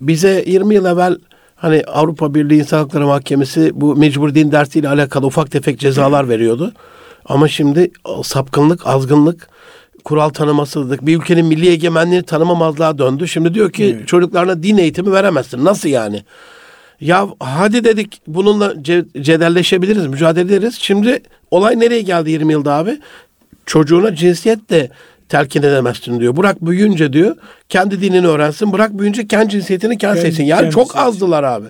bize 0.00 0.44
20 0.46 0.74
yıl 0.74 0.84
evvel 0.84 1.16
hani 1.56 1.84
Avrupa 1.84 2.34
Birliği 2.34 2.58
İnsan 2.58 2.78
Hakları 2.78 3.06
Mahkemesi 3.06 3.70
bu 3.74 3.96
mecbur 3.96 4.34
din 4.34 4.52
dersiyle 4.52 4.88
alakalı 4.88 5.26
ufak 5.26 5.50
tefek 5.50 5.80
cezalar 5.80 6.28
veriyordu. 6.28 6.72
Ama 7.24 7.48
şimdi 7.48 7.90
sapkınlık, 8.22 8.86
azgınlık, 8.86 9.48
kural 10.04 10.28
tanımasızlık, 10.28 11.06
bir 11.06 11.16
ülkenin 11.16 11.46
milli 11.46 11.68
egemenliğini 11.68 12.24
tanımamazlığa 12.24 12.98
döndü. 12.98 13.28
Şimdi 13.28 13.54
diyor 13.54 13.72
ki 13.72 13.96
evet. 13.96 14.08
çocuklarına 14.08 14.62
din 14.62 14.78
eğitimi 14.78 15.12
veremezsin. 15.12 15.64
Nasıl 15.64 15.88
yani? 15.88 16.22
Ya 17.00 17.28
hadi 17.40 17.84
dedik 17.84 18.20
bununla 18.26 18.82
cedelleşebiliriz, 19.20 20.06
mücadele 20.06 20.54
ederiz. 20.54 20.78
Şimdi 20.80 21.22
olay 21.50 21.80
nereye 21.80 22.02
geldi 22.02 22.30
20 22.30 22.52
yılda 22.52 22.72
abi? 22.72 22.98
Çocuğuna 23.66 24.14
cinsiyet 24.14 24.70
de 24.70 24.90
telkin 25.28 25.62
edemezsin 25.62 26.20
diyor. 26.20 26.36
Bırak 26.36 26.66
büyüyünce 26.66 27.12
diyor 27.12 27.36
kendi 27.68 28.00
dinini 28.00 28.26
öğrensin. 28.26 28.72
Bırak 28.72 28.98
büyüyünce 28.98 29.26
kendi 29.26 29.48
cinsiyetini 29.48 29.98
kendi 29.98 30.20
seçsin. 30.20 30.44
Yani 30.44 30.70
çok 30.70 30.96
azdılar 30.96 31.42
abi. 31.42 31.66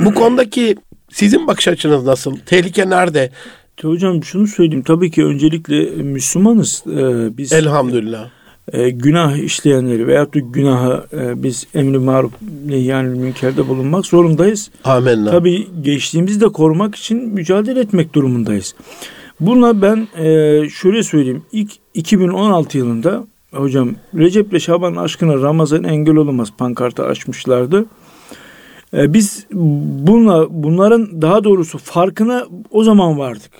Bu 0.00 0.14
konudaki 0.14 0.76
sizin 1.10 1.46
bakış 1.46 1.68
açınız 1.68 2.04
nasıl? 2.04 2.36
Tehlike 2.36 2.90
nerede? 2.90 3.30
Hocam 3.82 4.24
şunu 4.24 4.46
söyleyeyim. 4.46 4.82
Tabii 4.86 5.10
ki 5.10 5.24
öncelikle 5.24 6.02
Müslümanız. 6.02 6.84
Ee, 6.86 7.36
biz 7.38 7.52
Elhamdülillah 7.52 8.30
e, 8.72 8.90
günah 8.90 9.36
işleyenleri 9.36 10.06
veyahut 10.06 10.34
da 10.34 10.38
günaha 10.38 11.04
e, 11.12 11.42
biz 11.42 11.66
emri 11.74 11.98
maruf 11.98 12.32
yani 12.68 13.08
münkerde 13.18 13.68
bulunmak 13.68 14.06
zorundayız. 14.06 14.70
Amenna. 14.84 15.30
Tabii 15.30 15.68
geçtiğimizi 15.82 16.40
de 16.40 16.48
korumak 16.48 16.94
için 16.94 17.28
mücadele 17.28 17.80
etmek 17.80 18.14
durumundayız. 18.14 18.74
Buna 19.40 19.82
ben 19.82 20.08
e, 20.18 20.68
şöyle 20.68 21.02
söyleyeyim. 21.02 21.42
İlk 21.52 21.72
2016 21.94 22.78
yılında 22.78 23.26
hocam 23.52 23.94
Recep 24.14 24.50
ile 24.50 24.60
Şaban 24.60 24.96
aşkına 24.96 25.34
Ramazan 25.34 25.84
engel 25.84 26.16
olamaz 26.16 26.48
pankartı 26.58 27.04
açmışlardı. 27.04 27.86
E, 28.94 29.12
biz 29.14 29.46
bunla, 30.06 30.46
bunların 30.50 31.22
daha 31.22 31.44
doğrusu 31.44 31.78
farkına 31.78 32.46
o 32.70 32.84
zaman 32.84 33.18
vardık. 33.18 33.52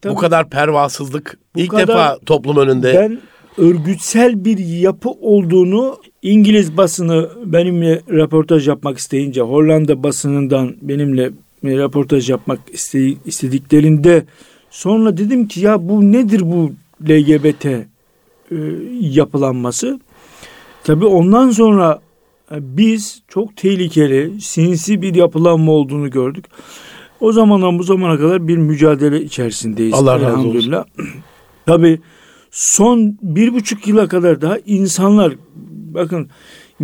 Tabii, 0.00 0.14
bu 0.14 0.18
kadar 0.18 0.50
pervasızlık 0.50 1.38
bu 1.54 1.60
ilk 1.60 1.70
kadar, 1.70 1.88
defa 1.88 2.18
toplum 2.26 2.56
önünde. 2.56 2.94
Ben 2.94 3.18
örgütsel 3.64 4.44
bir 4.44 4.58
yapı 4.58 5.10
olduğunu 5.10 5.96
İngiliz 6.22 6.76
basını 6.76 7.30
benimle 7.44 8.02
röportaj 8.10 8.68
yapmak 8.68 8.98
isteyince 8.98 9.40
Hollanda 9.40 10.02
basınından 10.02 10.76
benimle 10.82 11.30
röportaj 11.64 12.30
yapmak 12.30 12.60
istediklerinde 13.24 14.24
sonra 14.70 15.16
dedim 15.16 15.48
ki 15.48 15.60
ya 15.60 15.88
bu 15.88 16.12
nedir 16.12 16.40
bu 16.44 16.72
LGBT 17.08 17.64
e, 17.64 17.86
yapılanması? 19.00 20.00
Tabi 20.84 21.04
ondan 21.04 21.50
sonra 21.50 22.00
biz 22.52 23.22
çok 23.28 23.56
tehlikeli, 23.56 24.40
sinsi 24.40 25.02
bir 25.02 25.14
yapılanma 25.14 25.72
olduğunu 25.72 26.10
gördük. 26.10 26.44
O 27.20 27.32
zamandan 27.32 27.78
bu 27.78 27.82
zamana 27.82 28.18
kadar 28.18 28.48
bir 28.48 28.56
mücadele 28.56 29.22
içerisindeyiz. 29.22 29.94
Allah 29.94 30.20
razı 30.20 30.48
olsun. 30.48 30.74
Tabi 31.66 32.00
son 32.50 33.18
bir 33.22 33.54
buçuk 33.54 33.86
yıla 33.86 34.08
kadar 34.08 34.40
daha 34.40 34.58
insanlar 34.66 35.34
bakın 35.94 36.28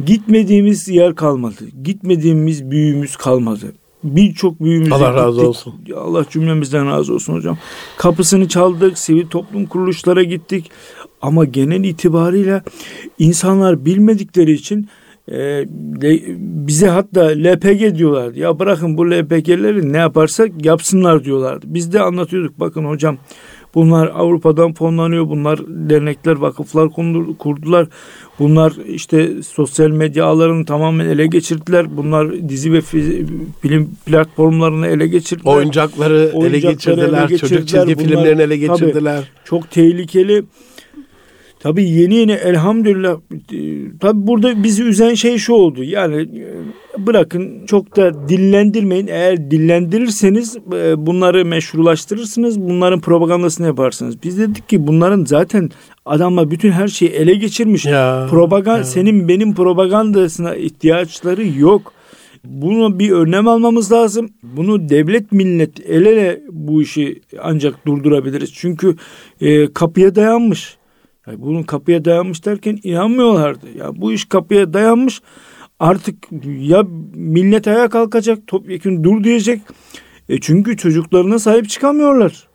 gitmediğimiz 0.06 0.88
yer 0.88 1.14
kalmadı. 1.14 1.64
Gitmediğimiz 1.85 2.71
büyüğümüz 2.71 3.16
kalmadı. 3.16 3.73
Birçok 4.04 4.61
büyüğümüz 4.61 4.92
Allah 4.92 5.09
gittik. 5.09 5.23
razı 5.23 5.49
olsun. 5.49 5.75
Allah 5.97 6.25
cümlemizden 6.30 6.87
razı 6.87 7.14
olsun 7.14 7.35
hocam. 7.35 7.59
Kapısını 7.97 8.49
çaldık, 8.49 8.99
sivil 8.99 9.26
toplum 9.26 9.66
kuruluşlara 9.66 10.23
gittik. 10.23 10.71
Ama 11.23 11.44
genel 11.44 11.85
itibariyle 11.85 12.62
insanlar 13.18 13.85
bilmedikleri 13.85 14.52
için 14.52 14.88
e, 15.33 15.64
bize 16.66 16.88
hatta 16.88 17.25
LPG 17.25 17.99
diyorlardı. 17.99 18.38
Ya 18.38 18.59
bırakın 18.59 18.99
bu 18.99 19.11
LPG'leri 19.11 19.93
ne 19.93 19.97
yaparsak 19.97 20.64
yapsınlar 20.64 21.25
diyorlardı. 21.25 21.66
Biz 21.69 21.93
de 21.93 22.00
anlatıyorduk 22.00 22.61
bakın 22.61 22.85
hocam 22.85 23.19
Bunlar 23.75 24.07
Avrupa'dan 24.07 24.73
fonlanıyor. 24.73 25.28
Bunlar 25.28 25.61
dernekler, 25.69 26.37
vakıflar 26.37 26.88
kurdular. 27.38 27.87
Bunlar 28.38 28.73
işte 28.87 29.43
sosyal 29.43 29.90
medya 29.90 30.25
ağlarını 30.25 30.64
tamamen 30.64 31.07
ele 31.07 31.26
geçirdiler. 31.26 31.97
Bunlar 31.97 32.49
dizi 32.49 32.73
ve 32.73 32.81
film 33.61 33.90
platformlarını 34.07 34.87
ele 34.87 35.07
geçirdiler. 35.07 35.54
Oyuncakları, 35.54 36.14
Oyuncakları 36.14 36.49
ele 36.49 36.59
geçirdiler. 36.59 37.09
Ele 37.09 37.26
geçirdiler. 37.26 37.38
Çocuk 37.38 37.69
çizgi 37.69 37.99
Bunlar, 37.99 38.09
filmlerini 38.09 38.43
ele 38.43 38.57
geçirdiler. 38.57 39.16
Tabii, 39.16 39.26
çok 39.45 39.71
tehlikeli. 39.71 40.45
Tabii 41.64 41.90
yeni 41.90 42.14
yeni 42.14 42.33
elhamdülillah 42.33 43.16
tabii 44.00 44.26
burada 44.26 44.62
bizi 44.62 44.83
üzen 44.83 45.14
şey 45.14 45.38
şu 45.38 45.52
oldu. 45.52 45.85
Yani 45.85 46.16
e, 46.23 47.06
bırakın 47.06 47.66
çok 47.66 47.97
da 47.97 48.28
dillendirmeyin. 48.28 49.06
Eğer 49.06 49.50
dillendirirseniz 49.50 50.56
e, 50.56 51.06
bunları 51.06 51.44
meşrulaştırırsınız. 51.44 52.61
Bunların 52.61 53.00
propagandasını 53.00 53.66
yaparsınız. 53.66 54.23
Biz 54.23 54.38
dedik 54.38 54.68
ki 54.68 54.87
bunların 54.87 55.25
zaten 55.25 55.71
adamla 56.04 56.50
bütün 56.50 56.71
her 56.71 56.88
şeyi 56.88 57.11
ele 57.11 57.35
geçirmiş. 57.35 57.87
Ya, 57.87 58.26
Propaganda 58.30 58.78
ya. 58.78 58.85
senin 58.85 59.28
benim 59.28 59.54
propagandasına 59.54 60.54
ihtiyaçları 60.56 61.47
yok. 61.59 61.92
Bunu 62.44 62.99
bir 62.99 63.11
önlem 63.11 63.49
almamız 63.49 63.92
lazım. 63.92 64.28
Bunu 64.42 64.88
devlet 64.88 65.33
millet 65.33 65.90
el 65.90 66.06
ele 66.06 66.40
bu 66.52 66.83
işi 66.83 67.21
ancak 67.42 67.87
durdurabiliriz. 67.87 68.52
Çünkü 68.54 68.97
e, 69.40 69.73
kapıya 69.73 70.14
dayanmış. 70.14 70.76
Yani 71.26 71.43
bunun 71.43 71.62
kapıya 71.62 72.04
dayanmış 72.04 72.45
derken 72.45 72.78
inanmıyorlardı. 72.83 73.66
Ya 73.78 74.00
bu 74.00 74.12
iş 74.12 74.25
kapıya 74.25 74.73
dayanmış. 74.73 75.21
Artık 75.81 76.14
ya 76.59 76.85
millet 77.14 77.69
ayağa 77.69 77.88
kalkacak, 77.88 78.47
topyekun 78.47 79.04
dur 79.04 79.25
diyecek. 79.25 79.61
E 80.28 80.40
çünkü 80.40 80.76
çocuklarına 80.76 81.38
sahip 81.38 81.69
çıkamıyorlar. 81.69 82.49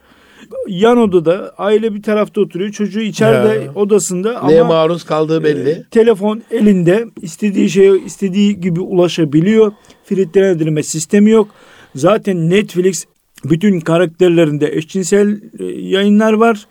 Yan 0.68 0.98
odada 0.98 1.54
aile 1.58 1.94
bir 1.94 2.04
tarafta 2.04 2.42
oturuyor. 2.42 2.72
Çocuğu 2.72 3.00
içeride 3.02 3.64
ya. 3.64 3.74
odasında 3.76 4.48
Neye 4.48 4.62
ama 4.62 4.74
maruz 4.74 5.04
kaldığı 5.04 5.44
belli. 5.44 5.70
E, 5.70 5.84
telefon 5.92 6.44
elinde. 6.52 7.06
istediği 7.22 7.70
şeye 7.70 8.00
istediği 8.00 8.62
gibi 8.62 8.80
ulaşabiliyor. 8.80 9.72
Filtrelendirme 10.04 10.84
sistemi 10.84 11.32
yok. 11.32 11.48
Zaten 11.96 12.50
Netflix 12.50 13.06
bütün 13.44 13.80
karakterlerinde 13.80 14.76
eşcinsel 14.76 15.42
e, 15.60 15.64
yayınlar 15.66 16.34
var. 16.34 16.68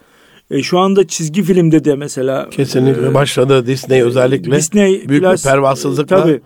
E, 0.50 0.62
şu 0.62 0.78
anda 0.78 1.06
çizgi 1.06 1.42
filmde 1.42 1.84
de 1.84 1.94
mesela 1.94 2.50
kesinlikle 2.50 3.06
e, 3.06 3.14
başladı 3.14 3.66
Disney 3.66 4.02
özellikle. 4.02 4.56
Disney 4.56 5.08
büyük 5.08 5.24
plus, 5.24 5.44
bir 5.44 5.50
pervasızlıkla. 5.50 6.16
E, 6.16 6.20
tabii. 6.20 6.40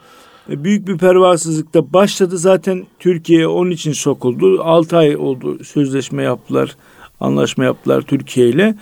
E, 0.50 0.64
büyük 0.64 0.88
bir 0.88 0.98
pervasızlıkta 0.98 1.92
başladı 1.92 2.38
zaten 2.38 2.86
Türkiye 2.98 3.46
onun 3.46 3.70
için 3.70 3.92
sokuldu. 3.92 4.62
6 4.62 4.96
ay 4.96 5.16
oldu 5.16 5.64
sözleşme 5.64 6.22
yaptılar, 6.22 6.76
anlaşma 7.20 7.64
yaptılar 7.64 8.02
Türkiye 8.02 8.48
ile. 8.48 8.74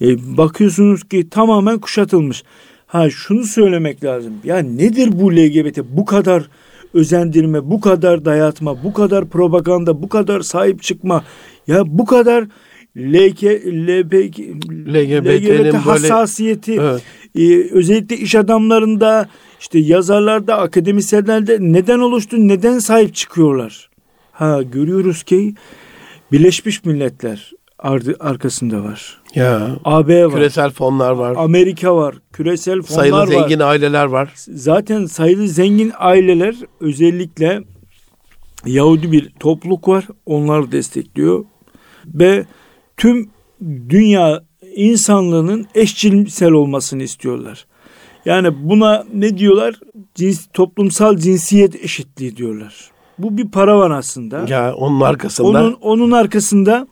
E, 0.00 0.36
bakıyorsunuz 0.36 1.04
ki 1.04 1.30
tamamen 1.30 1.78
kuşatılmış. 1.78 2.42
Ha 2.86 3.10
şunu 3.10 3.44
söylemek 3.44 4.04
lazım. 4.04 4.32
Ya 4.44 4.58
nedir 4.58 5.08
bu 5.12 5.32
LGBT? 5.32 5.78
Bu 5.84 6.04
kadar 6.04 6.48
özendirme, 6.94 7.70
bu 7.70 7.80
kadar 7.80 8.24
dayatma, 8.24 8.84
bu 8.84 8.92
kadar 8.92 9.28
propaganda, 9.28 10.02
bu 10.02 10.08
kadar 10.08 10.40
sahip 10.40 10.82
çıkma. 10.82 11.24
Ya 11.66 11.82
bu 11.86 12.04
kadar 12.04 12.44
LK, 12.96 13.42
LP, 13.66 14.14
LGBT 14.86 15.74
hassasiyeti 15.74 16.74
evet. 16.74 17.02
e, 17.38 17.74
özellikle 17.74 18.16
iş 18.16 18.34
adamlarında 18.34 19.28
işte 19.60 19.78
yazarlarda 19.78 20.58
akademisyenlerde 20.58 21.58
neden 21.60 21.98
oluştu 21.98 22.36
neden 22.48 22.78
sahip 22.78 23.14
çıkıyorlar? 23.14 23.90
Ha 24.32 24.62
görüyoruz 24.62 25.22
ki 25.22 25.54
Birleşmiş 26.32 26.84
Milletler 26.84 27.52
arkasında 28.20 28.84
var. 28.84 29.20
Ya. 29.34 29.76
AB 29.84 30.26
var. 30.26 30.32
Küresel 30.32 30.70
fonlar 30.70 31.10
var. 31.10 31.34
Amerika 31.38 31.96
var. 31.96 32.14
Küresel 32.32 32.82
fonlar 32.82 33.00
sayılı 33.00 33.16
var. 33.16 33.26
Sayılı 33.26 33.42
zengin 33.42 33.60
aileler 33.60 34.04
var. 34.04 34.32
Zaten 34.36 35.06
sayılı 35.06 35.48
zengin 35.48 35.92
aileler 35.98 36.54
özellikle 36.80 37.62
Yahudi 38.66 39.12
bir 39.12 39.30
topluluk 39.40 39.88
var. 39.88 40.04
Onları 40.26 40.72
destekliyor. 40.72 41.44
Ve 42.06 42.44
tüm 43.00 43.30
dünya 43.88 44.42
insanlığının 44.76 45.66
eşcinsel 45.74 46.50
olmasını 46.50 47.02
istiyorlar. 47.02 47.66
Yani 48.24 48.48
buna 48.62 49.04
ne 49.14 49.38
diyorlar? 49.38 49.80
Cins, 50.14 50.46
toplumsal 50.52 51.16
cinsiyet 51.16 51.84
eşitliği 51.84 52.36
diyorlar. 52.36 52.90
Bu 53.18 53.38
bir 53.38 53.50
paravan 53.50 53.90
aslında. 53.90 54.44
Ya 54.48 54.74
onun 54.74 55.00
arkasında. 55.00 55.48
Onun, 55.48 55.72
onun 55.72 56.10
arkasında 56.10 56.86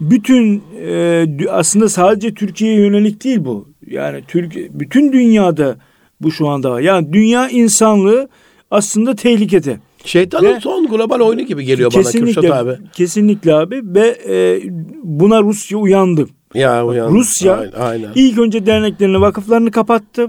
bütün 0.00 0.62
e, 0.80 1.26
aslında 1.50 1.88
sadece 1.88 2.34
Türkiye'ye 2.34 2.78
yönelik 2.78 3.24
değil 3.24 3.44
bu. 3.44 3.68
Yani 3.86 4.22
Türkiye 4.28 4.68
bütün 4.70 5.12
dünyada 5.12 5.76
bu 6.20 6.32
şu 6.32 6.48
anda 6.48 6.70
var. 6.70 6.80
Yani 6.80 7.12
dünya 7.12 7.48
insanlığı 7.48 8.28
aslında 8.70 9.14
tehlikede. 9.14 9.78
Şeytanın 10.04 10.44
ve, 10.44 10.60
son 10.60 10.86
global 10.86 11.20
oyunu 11.20 11.42
gibi 11.42 11.64
geliyor 11.64 11.92
bana 11.94 12.10
Kürşat 12.10 12.44
abi. 12.44 12.78
Kesinlikle 12.92 13.54
abi 13.54 13.80
ve 13.84 14.18
e, 14.28 14.60
buna 15.02 15.42
Rusya 15.42 15.78
uyandı. 15.78 16.26
Ya 16.54 16.86
uyandı. 16.86 17.14
Rusya 17.14 17.56
aynen, 17.56 17.72
aynen. 17.72 18.12
ilk 18.14 18.38
önce 18.38 18.66
derneklerini, 18.66 19.20
vakıflarını 19.20 19.70
kapattı. 19.70 20.28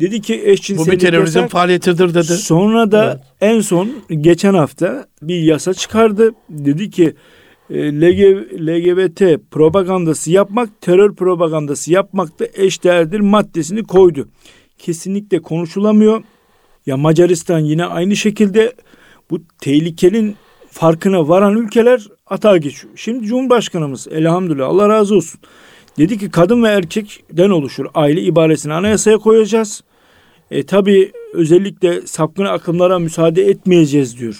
Dedi 0.00 0.20
ki 0.20 0.42
eşcinsellik 0.44 0.88
Bu 0.88 0.92
bir 0.92 0.98
terörizm 0.98 1.38
yasak. 1.38 1.50
faaliyetidir 1.50 2.14
dedi. 2.14 2.24
Sonra 2.24 2.92
da 2.92 3.04
evet. 3.10 3.20
en 3.40 3.60
son 3.60 3.90
geçen 4.20 4.54
hafta 4.54 5.06
bir 5.22 5.42
yasa 5.42 5.74
çıkardı. 5.74 6.34
Dedi 6.50 6.90
ki 6.90 7.14
e, 7.70 7.92
LGBT 8.66 9.50
propagandası 9.50 10.30
yapmak 10.30 10.80
terör 10.80 11.14
propagandası 11.14 11.92
yapmakta 11.92 12.46
eşdeğerdir 12.54 13.20
maddesini 13.20 13.84
koydu. 13.84 14.28
Kesinlikle 14.78 15.42
konuşulamıyor. 15.42 16.22
Ya 16.86 16.96
Macaristan 16.96 17.58
yine 17.58 17.84
aynı 17.84 18.16
şekilde 18.16 18.72
bu 19.30 19.38
tehlikenin 19.60 20.36
farkına 20.70 21.28
varan 21.28 21.56
ülkeler 21.56 22.08
atağa 22.26 22.56
geçiyor. 22.56 22.92
Şimdi 22.96 23.26
Cumhurbaşkanımız 23.26 24.08
elhamdülillah 24.10 24.68
Allah 24.68 24.88
razı 24.88 25.14
olsun. 25.14 25.40
Dedi 25.98 26.18
ki 26.18 26.30
kadın 26.30 26.62
ve 26.62 26.68
erkekten 26.68 27.50
oluşur 27.50 27.86
aile 27.94 28.22
ibaresini 28.22 28.74
anayasaya 28.74 29.18
koyacağız. 29.18 29.84
E, 30.50 30.62
tabii 30.62 31.12
özellikle 31.34 32.06
sapkın 32.06 32.44
akımlara 32.44 32.98
müsaade 32.98 33.42
etmeyeceğiz 33.42 34.18
diyor. 34.18 34.36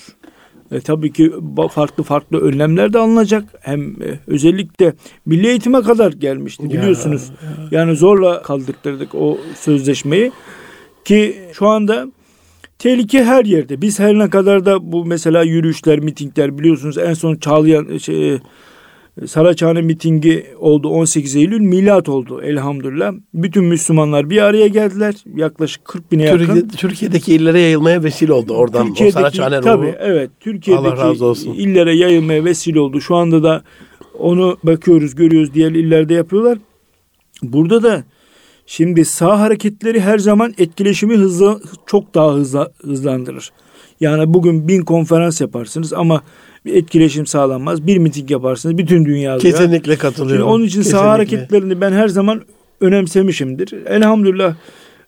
E, 0.72 0.80
tabii 0.80 1.12
ki 1.12 1.32
farklı 1.70 2.02
farklı 2.02 2.40
önlemler 2.40 2.92
de 2.92 2.98
alınacak. 2.98 3.44
Hem 3.60 4.02
e, 4.02 4.18
özellikle 4.26 4.92
milli 5.26 5.46
eğitime 5.46 5.82
kadar 5.82 6.12
gelmişti 6.12 6.70
biliyorsunuz. 6.70 7.30
Ya, 7.42 7.50
ya. 7.50 7.80
Yani 7.80 7.96
zorla 7.96 8.42
kaldırdık 8.42 9.14
o 9.14 9.38
sözleşmeyi. 9.56 10.32
Ki 11.04 11.36
şu 11.52 11.66
anda 11.66 12.06
Tehlike 12.84 13.24
her 13.24 13.44
yerde. 13.44 13.82
Biz 13.82 13.98
her 13.98 14.18
ne 14.18 14.30
kadar 14.30 14.66
da 14.66 14.92
bu 14.92 15.04
mesela 15.04 15.42
yürüyüşler, 15.42 15.98
mitingler 15.98 16.58
biliyorsunuz 16.58 16.98
en 16.98 17.14
son 17.14 17.36
Çağlayan 17.36 17.98
şey, 17.98 18.38
Saraçhane 19.26 19.82
mitingi 19.82 20.46
oldu 20.58 20.88
18 20.88 21.36
Eylül 21.36 21.60
milat 21.60 22.08
oldu 22.08 22.42
elhamdülillah. 22.42 23.14
Bütün 23.34 23.64
Müslümanlar 23.64 24.30
bir 24.30 24.42
araya 24.42 24.66
geldiler. 24.66 25.14
Yaklaşık 25.36 25.84
40 25.84 26.12
bine 26.12 26.22
yakın. 26.22 26.38
Türkiye, 26.38 26.68
Türkiye'deki 26.68 27.34
illere 27.34 27.60
yayılmaya 27.60 28.02
vesile 28.02 28.32
oldu 28.32 28.54
oradan 28.54 28.86
Türkiye'deki, 28.86 29.18
o 29.18 29.20
Saraçhane 29.20 29.60
Tabii 29.60 29.86
ruhu. 29.86 29.96
evet 29.98 30.30
Türkiye'deki 30.40 31.62
illere 31.62 31.96
yayılmaya 31.96 32.44
vesile 32.44 32.80
oldu. 32.80 33.00
Şu 33.00 33.16
anda 33.16 33.42
da 33.42 33.62
onu 34.18 34.58
bakıyoruz 34.62 35.14
görüyoruz 35.14 35.54
diğer 35.54 35.70
illerde 35.72 36.14
yapıyorlar. 36.14 36.58
Burada 37.42 37.82
da 37.82 38.04
Şimdi 38.66 39.04
sağ 39.04 39.40
hareketleri 39.40 40.00
her 40.00 40.18
zaman 40.18 40.54
etkileşimi 40.58 41.16
hızlı, 41.16 41.60
çok 41.86 42.14
daha 42.14 42.34
hızlı, 42.34 42.72
hızlandırır. 42.82 43.52
Yani 44.00 44.34
bugün 44.34 44.68
bin 44.68 44.82
konferans 44.82 45.40
yaparsınız 45.40 45.92
ama 45.92 46.22
bir 46.64 46.74
etkileşim 46.74 47.26
sağlanmaz. 47.26 47.86
Bir 47.86 47.98
miting 47.98 48.30
yaparsınız 48.30 48.78
bütün 48.78 49.04
dünya. 49.04 49.38
Kesinlikle 49.38 49.96
katılıyorum. 49.96 50.36
Şimdi 50.36 50.54
onun 50.54 50.64
için 50.64 50.78
Kesinlikle. 50.78 50.98
sağ 50.98 51.10
hareketlerini 51.10 51.80
ben 51.80 51.92
her 51.92 52.08
zaman 52.08 52.42
önemsemişimdir. 52.80 53.86
Elhamdülillah 53.86 54.56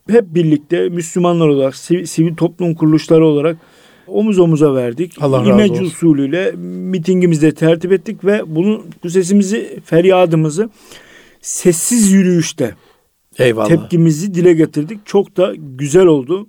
hep 0.09 0.25
birlikte 0.35 0.89
Müslümanlar 0.89 1.47
olarak, 1.47 1.75
sivil, 1.75 2.35
toplum 2.35 2.75
kuruluşları 2.75 3.25
olarak 3.25 3.57
omuz 4.07 4.39
omuza 4.39 4.75
verdik. 4.75 5.13
Allah 5.21 5.49
razı 5.49 5.71
olsun. 5.71 5.85
usulüyle 5.85 6.51
mitingimizde 6.91 7.51
tertip 7.51 7.91
ettik 7.91 8.25
ve 8.25 8.41
bunu 8.55 8.83
bu 9.03 9.09
sesimizi, 9.09 9.79
feryadımızı 9.85 10.69
sessiz 11.41 12.11
yürüyüşte 12.11 12.75
Eyvallah. 13.39 13.67
tepkimizi 13.67 14.33
dile 14.33 14.53
getirdik. 14.53 14.99
Çok 15.05 15.37
da 15.37 15.53
güzel 15.57 16.05
oldu. 16.05 16.47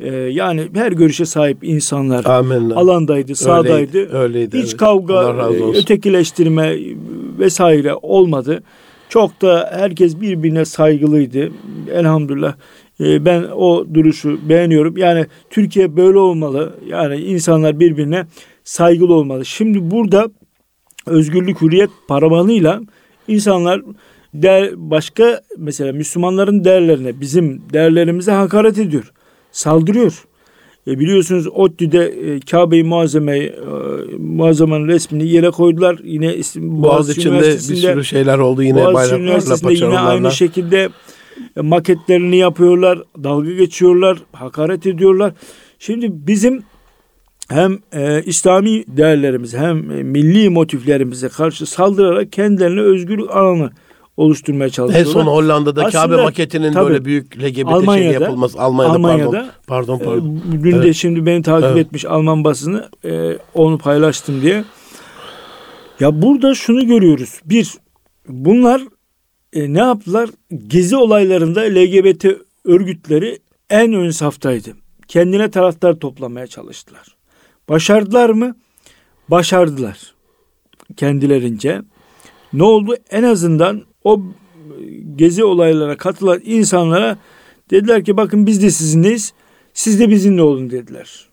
Ee, 0.00 0.14
yani 0.14 0.68
her 0.74 0.92
görüşe 0.92 1.26
sahip 1.26 1.58
insanlar 1.62 2.24
Amenna. 2.24 2.74
alandaydı, 2.76 3.34
sağdaydı. 3.34 3.98
Öyleydi, 3.98 4.16
öyleydi 4.16 4.58
Hiç 4.58 4.64
evet. 4.68 4.76
kavga, 4.76 5.48
ötekileştirme 5.74 6.76
vesaire 7.38 7.94
olmadı. 7.94 8.62
Çok 9.08 9.42
da 9.42 9.70
herkes 9.72 10.20
birbirine 10.20 10.64
saygılıydı. 10.64 11.50
Elhamdülillah. 11.92 12.54
Ee, 13.00 13.24
ben 13.24 13.42
o 13.42 13.86
duruşu 13.94 14.48
beğeniyorum. 14.48 14.96
Yani 14.96 15.26
Türkiye 15.50 15.96
böyle 15.96 16.18
olmalı. 16.18 16.74
Yani 16.86 17.16
insanlar 17.16 17.80
birbirine 17.80 18.26
saygılı 18.64 19.14
olmalı. 19.14 19.44
Şimdi 19.44 19.90
burada 19.90 20.28
özgürlük 21.06 21.62
hürriyet 21.62 21.90
paravanıyla 22.08 22.80
insanlar 23.28 23.82
değer, 24.42 24.70
başka 24.76 25.40
mesela 25.58 25.92
Müslümanların 25.92 26.64
değerlerine, 26.64 27.20
bizim 27.20 27.62
değerlerimize 27.72 28.32
hakaret 28.32 28.78
ediyor. 28.78 29.12
Saldırıyor. 29.52 30.24
E 30.86 30.98
biliyorsunuz 30.98 31.46
ODTÜ'de 31.46 32.04
e, 32.06 32.40
Kabe-i 32.40 32.84
Muazzame'yi 32.84 33.42
e, 33.42 33.56
Muazzama'nın 34.18 34.88
resmini 34.88 35.28
yere 35.28 35.50
koydular. 35.50 35.98
Yine 36.04 36.28
Boğaz, 36.28 36.56
Boğaz 36.56 37.10
içinde 37.10 37.40
bir 37.40 37.58
sürü 37.58 38.04
şeyler 38.04 38.38
oldu 38.38 38.62
yine 38.62 38.84
Boğaz 38.84 38.94
bayraklarla, 38.94 39.24
Üniversitesi'nde 39.24 39.72
yine 39.72 39.98
aynı 39.98 40.32
şekilde 40.32 40.88
e, 41.56 41.60
maketlerini 41.60 42.36
yapıyorlar, 42.36 43.02
dalga 43.24 43.52
geçiyorlar, 43.52 44.18
hakaret 44.32 44.86
ediyorlar. 44.86 45.32
Şimdi 45.78 46.06
bizim 46.10 46.62
hem 47.48 47.78
e, 47.92 48.22
İslami 48.22 48.84
değerlerimiz 48.88 49.54
hem 49.54 49.90
e, 49.90 50.02
milli 50.02 50.50
motiflerimize 50.50 51.28
karşı 51.28 51.66
saldırarak 51.66 52.32
kendilerine 52.32 52.80
özgürlük 52.80 53.30
alanı 53.30 53.70
oluşturmaya 54.16 54.70
çalışıyorlar. 54.70 55.10
En 55.10 55.12
son 55.12 55.26
Hollanda'da 55.26 55.84
Aslında, 55.84 56.02
Kabe 56.04 56.22
maketinin 56.22 56.72
tabii, 56.72 56.88
böyle 56.88 57.04
büyük 57.04 57.42
LGBT 57.42 57.66
Almanya'da, 57.66 58.24
yapılması 58.24 58.60
Almanya'da, 58.60 58.94
Almanya'da 58.94 59.50
pardon 59.66 59.98
pardon. 59.98 60.12
pardon. 60.12 60.58
E, 60.58 60.62
dün 60.62 60.72
evet. 60.72 60.84
de 60.84 60.94
şimdi 60.94 61.26
beni 61.26 61.42
takip 61.42 61.70
evet. 61.70 61.86
etmiş 61.86 62.04
Alman 62.04 62.44
basını 62.44 62.88
e, 63.04 63.38
onu 63.54 63.78
paylaştım 63.78 64.42
diye. 64.42 64.64
Ya 66.00 66.22
burada 66.22 66.54
şunu 66.54 66.86
görüyoruz. 66.86 67.40
Bir 67.44 67.72
bunlar 68.28 68.82
e, 69.52 69.74
ne 69.74 69.78
yaptılar? 69.78 70.30
Gezi 70.66 70.96
olaylarında 70.96 71.60
LGBT 71.60 72.26
örgütleri 72.64 73.38
en 73.70 73.92
ön 73.92 74.10
saftaydı. 74.10 74.70
Kendine 75.08 75.50
taraftar 75.50 75.94
toplamaya 75.94 76.46
çalıştılar. 76.46 77.16
Başardılar 77.68 78.30
mı? 78.30 78.56
Başardılar. 79.28 80.14
Kendilerince. 80.96 81.82
Ne 82.52 82.62
oldu? 82.62 82.96
En 83.10 83.22
azından 83.22 83.82
o 84.06 84.20
gezi 85.16 85.44
olaylara 85.44 85.96
katılan 85.96 86.40
insanlara 86.44 87.16
dediler 87.70 88.04
ki 88.04 88.16
bakın 88.16 88.46
biz 88.46 88.62
de 88.62 88.70
sizinleyiz. 88.70 89.32
Siz 89.74 90.00
de 90.00 90.10
bizimle 90.10 90.42
olun 90.42 90.70
dediler. 90.70 91.28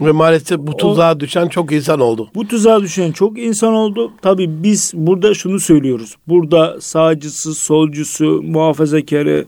Ve 0.00 0.12
maalesef 0.12 0.58
bu 0.58 0.76
tuzağa 0.76 1.14
o, 1.14 1.20
düşen 1.20 1.48
çok 1.48 1.72
insan 1.72 2.00
oldu. 2.00 2.30
Bu 2.34 2.48
tuzağa 2.48 2.80
düşen 2.82 3.12
çok 3.12 3.38
insan 3.38 3.72
oldu. 3.74 4.12
Tabii 4.22 4.62
biz 4.62 4.92
burada 4.94 5.34
şunu 5.34 5.60
söylüyoruz. 5.60 6.16
Burada 6.28 6.80
sağcısı, 6.80 7.54
solcusu, 7.54 8.42
muhafazakarı, 8.42 9.46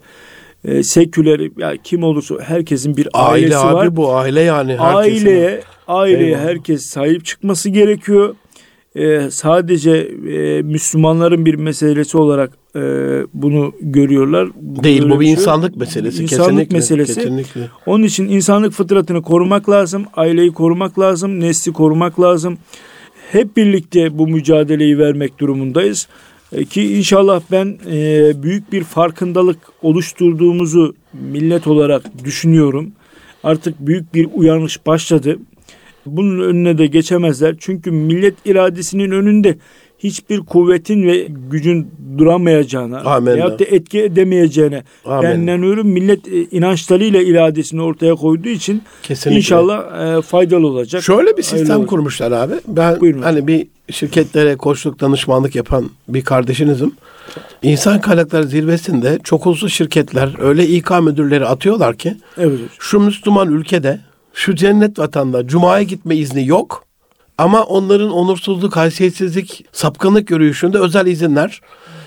e, 0.65 0.83
seküleri 0.83 1.53
ya 1.59 1.77
kim 1.85 2.03
olursa 2.03 2.35
herkesin 2.41 2.97
bir 2.97 3.09
ailesi 3.13 3.57
aile 3.57 3.75
var. 3.75 3.85
abi 3.85 3.97
bu 3.97 4.15
aile 4.15 4.41
yani. 4.41 4.79
Aileye, 4.79 5.61
aileye 5.89 6.27
Eyvallah. 6.29 6.45
herkes 6.45 6.83
sahip 6.87 7.25
çıkması 7.25 7.71
gerekiyor. 7.71 8.35
Ee, 8.99 9.31
sadece 9.31 9.91
e, 10.29 10.63
Müslümanların 10.63 11.47
bir 11.47 11.55
meselesi 11.55 12.19
olarak 12.19 12.51
e, 12.77 12.81
bunu 13.35 13.73
görüyorlar. 13.81 14.49
Değil 14.57 15.03
Böyle 15.03 15.15
bu 15.15 15.21
bir 15.21 15.25
şey. 15.25 15.33
insanlık 15.33 15.77
meselesi. 15.77 16.23
İnsanlık 16.23 16.47
kesinlikle, 16.49 16.77
meselesi. 16.77 17.15
Kesinlikle. 17.15 17.61
Onun 17.87 18.05
için 18.05 18.29
insanlık 18.29 18.73
fıtratını 18.73 19.23
korumak 19.23 19.71
lazım. 19.71 20.05
Aileyi 20.17 20.53
korumak 20.53 20.99
lazım. 20.99 21.41
Nesli 21.41 21.73
korumak 21.73 22.21
lazım. 22.21 22.59
Hep 23.33 23.57
birlikte 23.57 24.19
bu 24.19 24.29
mücadeleyi 24.29 24.99
vermek 24.99 25.39
durumundayız. 25.39 26.09
E, 26.53 26.65
ki 26.65 26.97
inşallah 26.97 27.41
ben 27.51 27.79
e, 27.91 28.33
büyük 28.43 28.73
bir 28.73 28.85
farkındalık 28.85 29.59
oluşturduğumuzu 29.83 30.95
millet 31.13 31.67
olarak 31.67 32.25
düşünüyorum. 32.25 32.93
Artık 33.45 33.75
büyük 33.81 34.15
bir 34.15 34.29
uyanış 34.35 34.87
başladı. 34.87 35.39
Bunun 36.17 36.41
önüne 36.41 36.79
de 36.79 36.87
geçemezler. 36.87 37.55
Çünkü 37.59 37.91
millet 37.91 38.35
iradesinin 38.45 39.11
önünde 39.11 39.59
hiçbir 39.99 40.41
kuvvetin 40.41 41.07
ve 41.07 41.27
gücün 41.51 41.91
duramayacağına 42.19 43.01
Amen. 43.01 43.35
veyahut 43.35 43.61
da 43.61 43.65
etki 43.65 44.03
edemeyeceğine 44.03 44.85
Amen. 45.05 45.23
ben 45.23 45.41
inanıyorum. 45.41 45.89
Millet 45.89 46.29
e, 46.29 46.45
inançlarıyla 46.45 47.23
iradesini 47.23 47.83
ortaya 47.83 48.15
koyduğu 48.15 48.49
için 48.49 48.83
Kesinlikle. 49.03 49.39
inşallah 49.39 50.19
e, 50.19 50.23
faydalı 50.23 50.67
olacak. 50.67 51.03
Şöyle 51.03 51.37
bir 51.37 51.43
sistem 51.43 51.87
kurmuşlar 51.87 52.33
abi. 52.33 52.55
Ben 52.67 53.01
Buyurun. 53.01 53.23
hani 53.23 53.47
bir 53.47 53.67
şirketlere 53.91 54.57
koçluk 54.57 55.01
danışmanlık 55.01 55.55
yapan 55.55 55.91
bir 56.09 56.23
kardeşinizim. 56.23 56.93
İnsan 57.63 58.01
kaynakları 58.01 58.47
zirvesinde 58.47 59.19
çok 59.25 59.47
uzun 59.47 59.69
şirketler 59.69 60.35
öyle 60.41 60.67
İK 60.67 60.91
müdürleri 61.03 61.47
atıyorlar 61.47 61.97
ki 61.97 62.17
evet. 62.39 62.59
şu 62.79 63.01
Müslüman 63.01 63.53
ülkede 63.53 64.01
şu 64.39 64.55
cennet 64.55 64.99
vatanda 64.99 65.47
cumaya 65.47 65.83
gitme 65.83 66.17
izni 66.17 66.47
yok. 66.47 66.85
Ama 67.39 67.63
onların 67.63 68.11
onursuzluk, 68.11 68.77
haysiyetsizlik, 68.77 69.67
sapkınlık 69.73 70.31
yürüyüşünde 70.31 70.79
özel 70.79 71.07
izinler, 71.07 71.61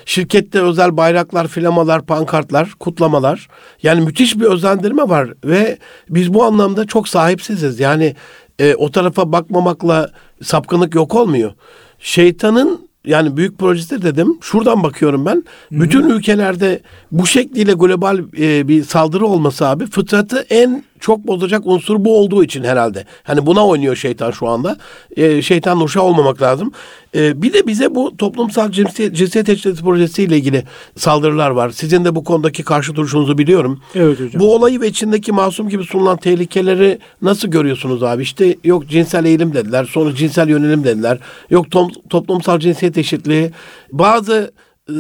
şirkette 0.05 0.61
özel 0.61 0.97
bayraklar, 0.97 1.47
flamalar, 1.47 2.05
pankartlar, 2.05 2.69
kutlamalar. 2.79 3.47
Yani 3.83 4.01
müthiş 4.01 4.39
bir 4.39 4.45
özendirme 4.45 5.03
var 5.09 5.33
ve 5.45 5.77
biz 6.09 6.33
bu 6.33 6.43
anlamda 6.43 6.85
çok 6.85 7.07
sahipsiziz. 7.07 7.79
Yani 7.79 8.15
e, 8.59 8.75
o 8.75 8.91
tarafa 8.91 9.31
bakmamakla 9.31 10.11
sapkınlık 10.43 10.95
yok 10.95 11.15
olmuyor. 11.15 11.51
Şeytanın 11.99 12.89
yani 13.05 13.37
büyük 13.37 13.59
projesi 13.59 14.01
dedim. 14.01 14.37
Şuradan 14.41 14.83
bakıyorum 14.83 15.25
ben. 15.25 15.35
Hı-hı. 15.35 15.81
Bütün 15.81 16.09
ülkelerde 16.09 16.81
bu 17.11 17.25
şekliyle 17.25 17.73
global 17.73 18.19
e, 18.39 18.67
bir 18.67 18.83
saldırı 18.83 19.25
olması 19.25 19.67
abi 19.67 19.85
fıtratı 19.85 20.45
en 20.49 20.83
çok 21.01 21.27
bozacak 21.27 21.61
unsur 21.65 22.05
bu 22.05 22.17
olduğu 22.17 22.43
için 22.43 22.63
herhalde. 22.63 23.05
Hani 23.23 23.45
buna 23.45 23.67
oynuyor 23.67 23.95
şeytan 23.95 24.31
şu 24.31 24.47
anda. 24.47 24.77
E, 25.17 25.41
şeytan 25.41 25.81
uşağı 25.81 26.03
olmamak 26.03 26.41
lazım. 26.41 26.71
E, 27.15 27.41
bir 27.41 27.53
de 27.53 27.67
bize 27.67 27.95
bu 27.95 28.17
toplumsal 28.17 28.71
cinsiyet, 28.71 29.15
cinsiyet 29.15 29.49
eşitliği 29.49 29.75
projesiyle 29.75 30.37
ilgili 30.37 30.63
saldırılar 30.95 31.49
var. 31.49 31.69
Sizin 31.69 32.05
de 32.05 32.15
bu 32.15 32.23
konudaki 32.23 32.63
karşı 32.63 32.95
duruşunuzu 32.95 33.37
biliyorum. 33.37 33.81
Evet 33.95 34.19
hocam. 34.19 34.39
Bu 34.41 34.55
olayı 34.55 34.81
ve 34.81 34.87
içindeki 34.87 35.31
masum 35.31 35.69
gibi 35.69 35.83
sunulan 35.83 36.17
tehlikeleri 36.17 36.99
nasıl 37.21 37.47
görüyorsunuz 37.47 38.03
abi? 38.03 38.23
İşte 38.23 38.55
yok 38.63 38.87
cinsel 38.87 39.25
eğilim 39.25 39.53
dediler. 39.53 39.89
Sonra 39.91 40.15
cinsel 40.15 40.49
yönelim 40.49 40.83
dediler. 40.83 41.17
Yok 41.49 41.71
tom, 41.71 41.91
toplumsal 42.09 42.59
cinsiyet 42.59 42.97
eşitliği. 42.97 43.51
Bazı 43.91 44.51
e, 44.89 44.93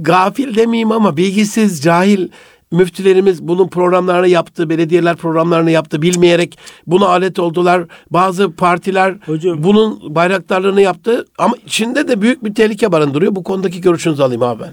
gafil 0.00 0.56
demeyeyim 0.56 0.92
ama 0.92 1.16
bilgisiz, 1.16 1.82
cahil 1.82 2.28
müftülerimiz 2.72 3.42
bunun 3.42 3.68
programlarını 3.68 4.28
yaptı, 4.28 4.70
belediyeler 4.70 5.16
programlarını 5.16 5.70
yaptı. 5.70 6.02
Bilmeyerek 6.02 6.58
buna 6.86 7.06
alet 7.06 7.38
oldular. 7.38 7.84
Bazı 8.10 8.52
partiler 8.52 9.16
Hocam, 9.26 9.62
bunun 9.62 10.14
bayraktarlığını 10.14 10.80
yaptı. 10.80 11.24
Ama 11.38 11.54
içinde 11.66 12.08
de 12.08 12.22
büyük 12.22 12.44
bir 12.44 12.54
tehlike 12.54 12.92
barındırıyor. 12.92 13.34
Bu 13.34 13.42
konudaki 13.42 13.80
görüşünüzü 13.80 14.22
alayım 14.22 14.42
abi 14.42 14.62
ben. 14.62 14.72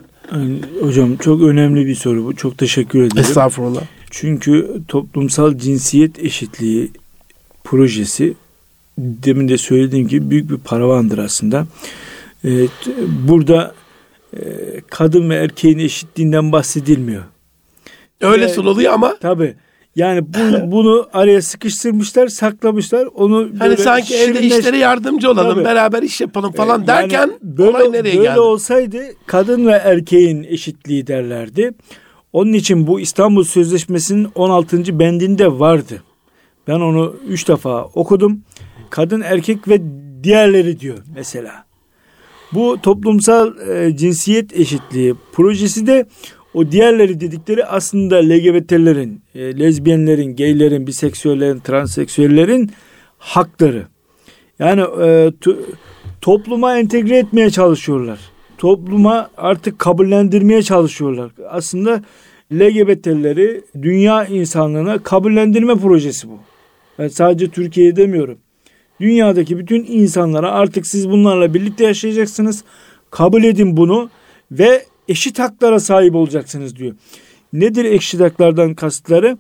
Hocam 0.82 1.18
çok 1.18 1.42
önemli 1.42 1.86
bir 1.86 1.96
soru 1.96 2.26
bu. 2.26 2.36
Çok 2.36 2.58
teşekkür 2.58 3.00
ederim. 3.00 3.18
Estağfurullah. 3.18 3.82
Çünkü 4.10 4.82
toplumsal 4.88 5.58
cinsiyet 5.58 6.20
eşitliği 6.20 6.92
projesi 7.64 8.34
demin 8.98 9.48
de 9.48 9.58
söylediğim 9.58 10.08
gibi 10.08 10.30
büyük 10.30 10.50
bir 10.50 10.58
paravandır 10.58 11.18
aslında. 11.18 11.68
Ee, 12.46 12.68
burada 13.28 13.76
e, 14.34 14.42
kadın 14.90 15.30
ve 15.30 15.36
erkeğin 15.36 15.80
eşitliğinden 15.80 16.52
bahsedilmiyor. 16.52 17.24
Öyle 18.22 18.46
ee, 18.46 18.50
sunuluyor 18.50 18.94
ama. 18.94 19.18
Tabii. 19.22 19.56
Yani 19.96 20.22
bu, 20.34 20.72
bunu 20.72 21.10
araya 21.14 21.42
sıkıştırmışlar, 21.42 22.28
saklamışlar. 22.28 23.08
Onu 23.16 23.50
hani 23.60 23.78
sanki 23.78 24.16
evde 24.16 24.42
işlere 24.42 24.78
yardımcı 24.78 25.32
olalım, 25.32 25.56
Tabii. 25.56 25.66
beraber 25.66 26.04
iş 26.04 26.22
yapalım 26.22 26.52
falan 26.52 26.78
yani 26.78 26.88
derken 26.88 27.32
böyle, 27.42 27.70
olay 27.70 27.92
nereye 27.92 28.18
böyle 28.18 28.28
geldi? 28.28 28.40
olsaydı 28.40 28.98
kadın 29.26 29.68
ve 29.68 29.72
erkeğin 29.72 30.44
eşitliği 30.44 31.08
derlerdi. 31.08 31.72
Onun 32.34 32.54
için 32.54 32.88
bu 32.88 33.00
İstanbul 33.00 33.44
Sözleşmesi'nin 33.44 34.28
16. 34.36 35.00
bendinde 35.00 35.60
vardı. 35.60 36.04
Ben 36.68 36.80
onu 36.80 37.16
üç 37.28 37.48
defa 37.48 37.84
okudum. 37.84 38.42
Kadın, 38.90 39.22
erkek 39.22 39.68
ve 39.68 39.82
diğerleri 40.24 40.80
diyor 40.80 40.98
mesela. 41.16 41.66
Bu 42.54 42.78
toplumsal 42.84 43.70
e, 43.70 43.98
cinsiyet 43.98 44.60
eşitliği 44.60 45.16
projesi 45.34 45.88
de 45.88 46.06
o 46.58 46.72
diğerleri 46.72 47.20
dedikleri 47.20 47.66
aslında 47.66 48.16
LGBT'lerin, 48.16 49.22
e, 49.36 49.60
lezbiyenlerin, 49.60 50.36
gaylerin, 50.36 50.88
biseksüellerin, 50.88 51.60
transseksüellerin 51.60 52.72
hakları. 53.18 53.88
Yani 54.60 54.82
e, 54.82 55.32
to, 55.42 55.58
topluma 56.22 56.78
entegre 56.78 57.18
etmeye 57.18 57.50
çalışıyorlar. 57.50 58.20
Topluma 58.58 59.30
artık 59.38 59.80
kabullendirmeye 59.80 60.64
çalışıyorlar. 60.64 61.32
Aslında 61.50 62.02
LGBT'leri 62.54 63.62
dünya 63.82 64.26
insanlığına 64.26 65.04
kabullendirme 65.04 65.76
projesi 65.76 66.30
bu. 66.30 66.40
Ben 67.00 67.08
sadece 67.08 67.50
Türkiye'ye 67.50 67.96
demiyorum. 67.96 68.38
Dünyadaki 69.00 69.58
bütün 69.60 69.86
insanlara 69.90 70.52
artık 70.52 70.88
siz 70.88 71.10
bunlarla 71.10 71.54
birlikte 71.54 71.84
yaşayacaksınız. 71.84 72.64
Kabul 73.12 73.44
edin 73.44 73.78
bunu 73.78 74.10
ve 74.52 74.84
eşit 75.08 75.40
haklara 75.40 75.80
sahip 75.80 76.16
olacaksınız 76.16 76.76
diyor. 76.76 76.96
Nedir 77.54 77.86
eşit 77.86 78.22
haklardan 78.22 78.74
kastları? 78.74 79.38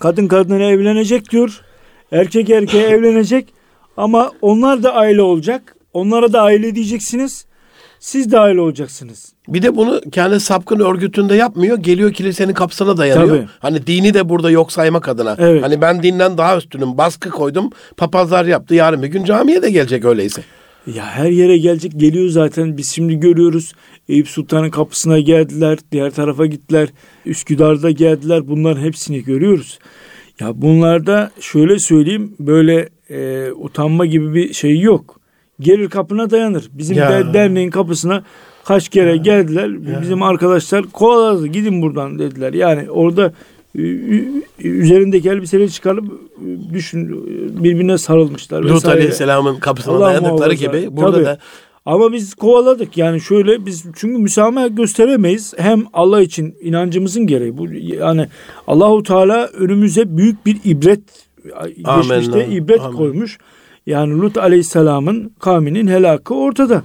Kadın 0.00 0.28
kadına 0.28 0.64
evlenecek 0.64 1.30
diyor. 1.30 1.60
Erkek 2.12 2.50
erkeğe 2.50 2.88
evlenecek 2.88 3.48
ama 3.96 4.30
onlar 4.42 4.82
da 4.82 4.94
aile 4.94 5.22
olacak. 5.22 5.76
Onlara 5.92 6.32
da 6.32 6.42
aile 6.42 6.74
diyeceksiniz. 6.74 7.46
siz 8.00 8.32
dahil 8.32 8.56
olacaksınız. 8.56 9.32
Bir 9.48 9.62
de 9.62 9.76
bunu 9.76 10.00
kendi 10.12 10.40
sapkın 10.40 10.80
örgütünde 10.80 11.34
yapmıyor. 11.34 11.78
Geliyor 11.78 12.12
kilisenin 12.12 12.54
kapısına 12.54 12.96
dayanıyor. 12.96 13.28
Tabii. 13.28 13.48
Hani 13.58 13.86
dini 13.86 14.14
de 14.14 14.28
burada 14.28 14.50
yok 14.50 14.72
saymak 14.72 15.08
adına. 15.08 15.36
Evet. 15.38 15.62
Hani 15.62 15.80
ben 15.80 16.02
dinden 16.02 16.38
daha 16.38 16.56
üstünüm. 16.56 16.98
Baskı 16.98 17.30
koydum. 17.30 17.70
Papazlar 17.96 18.44
yaptı. 18.44 18.74
Yarın 18.74 19.02
bir 19.02 19.08
gün 19.08 19.24
camiye 19.24 19.62
de 19.62 19.70
gelecek 19.70 20.04
öyleyse. 20.04 20.42
Ya 20.86 21.06
her 21.06 21.30
yere 21.30 21.58
gelecek 21.58 21.92
geliyor 22.00 22.28
zaten. 22.28 22.76
Biz 22.76 22.90
şimdi 22.90 23.20
görüyoruz. 23.20 23.72
Eyüp 24.08 24.28
Sultan'ın 24.28 24.70
kapısına 24.70 25.18
geldiler. 25.18 25.78
Diğer 25.92 26.10
tarafa 26.10 26.46
gittiler. 26.46 26.88
Üsküdar'da 27.26 27.90
geldiler. 27.90 28.48
Bunların 28.48 28.82
hepsini 28.82 29.24
görüyoruz. 29.24 29.78
Ya 30.40 30.62
bunlarda 30.62 31.30
şöyle 31.40 31.78
söyleyeyim 31.78 32.34
böyle 32.40 32.88
e, 33.10 33.50
utanma 33.52 34.06
gibi 34.06 34.34
bir 34.34 34.52
şey 34.52 34.80
yok. 34.80 35.20
Gelir 35.60 35.88
kapına 35.88 36.30
dayanır. 36.30 36.68
Bizim 36.72 36.96
Ya. 36.96 37.10
de, 37.10 37.34
derneğin 37.34 37.70
kapısına 37.70 38.24
kaç 38.64 38.88
kere 38.88 39.16
geldiler. 39.16 40.00
Bizim 40.02 40.22
arkadaşlar 40.22 40.82
kovaladı 40.82 41.46
gidin 41.46 41.82
buradan 41.82 42.18
dediler. 42.18 42.52
Yani 42.52 42.90
orada 42.90 43.32
üzerindeki 44.58 45.28
elbiseleri 45.28 45.70
çıkarıp 45.72 46.04
düşün 46.72 47.26
birbirine 47.64 47.98
sarılmışlar. 47.98 48.62
Lut 48.62 48.72
vesaire. 48.74 48.96
Aleyhisselam'ın 48.96 49.56
kapısına 49.56 49.94
Allah 49.94 50.06
dayandıkları 50.06 50.54
gibi 50.54 50.88
burada 50.90 51.16
Tabii. 51.16 51.24
da 51.24 51.38
Ama 51.86 52.12
biz 52.12 52.34
kovaladık 52.34 52.96
yani 52.96 53.20
şöyle 53.20 53.66
biz 53.66 53.84
çünkü 53.96 54.18
müsamaha 54.18 54.66
gösteremeyiz. 54.66 55.54
Hem 55.56 55.84
Allah 55.92 56.22
için 56.22 56.56
inancımızın 56.60 57.26
gereği 57.26 57.58
bu 57.58 57.66
yani 57.72 58.28
Allahu 58.66 59.02
Teala 59.02 59.46
önümüze 59.46 60.16
büyük 60.16 60.46
bir 60.46 60.60
ibret 60.64 61.00
geçmişte 61.76 62.46
ibret 62.48 62.80
Amin. 62.80 62.96
koymuş. 62.96 63.38
Yani 63.86 64.20
Lut 64.20 64.36
Aleyhisselam'ın 64.38 65.32
kavminin 65.40 65.86
helakı 65.86 66.34
ortada. 66.34 66.82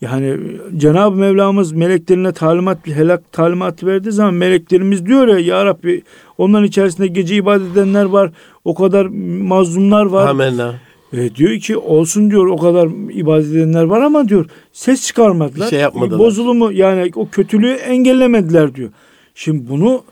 Yani 0.00 0.36
Cenab-ı 0.76 1.16
Mevlamız 1.16 1.72
meleklerine 1.72 2.32
talimat 2.32 2.86
helak 2.86 3.32
talimatı 3.32 3.86
verdiği 3.86 4.12
zaman 4.12 4.34
meleklerimiz 4.34 5.06
diyor 5.06 5.28
ya 5.28 5.38
ya 5.38 5.64
Rabbi 5.66 6.02
onların 6.38 6.66
içerisinde 6.66 7.06
gece 7.06 7.36
ibadet 7.36 7.72
edenler 7.72 8.04
var. 8.04 8.32
O 8.64 8.74
kadar 8.74 9.06
mazlumlar 9.46 10.06
var. 10.06 10.28
amenna. 10.28 10.74
E, 11.12 11.34
diyor 11.34 11.58
ki 11.58 11.76
olsun 11.76 12.30
diyor 12.30 12.46
o 12.46 12.56
kadar 12.56 12.88
ibadet 13.12 13.46
edenler 13.50 13.82
var 13.84 14.00
ama 14.00 14.28
diyor 14.28 14.46
ses 14.72 15.06
çıkarmadılar. 15.06 15.66
Bir 15.66 15.70
şey 15.70 15.80
yapmadılar. 15.80 16.18
Bozulumu 16.18 16.72
yani 16.72 17.10
o 17.14 17.28
kötülüğü 17.28 17.72
engellemediler 17.72 18.74
diyor. 18.74 18.90
Şimdi 19.34 19.68
bunu 19.70 20.02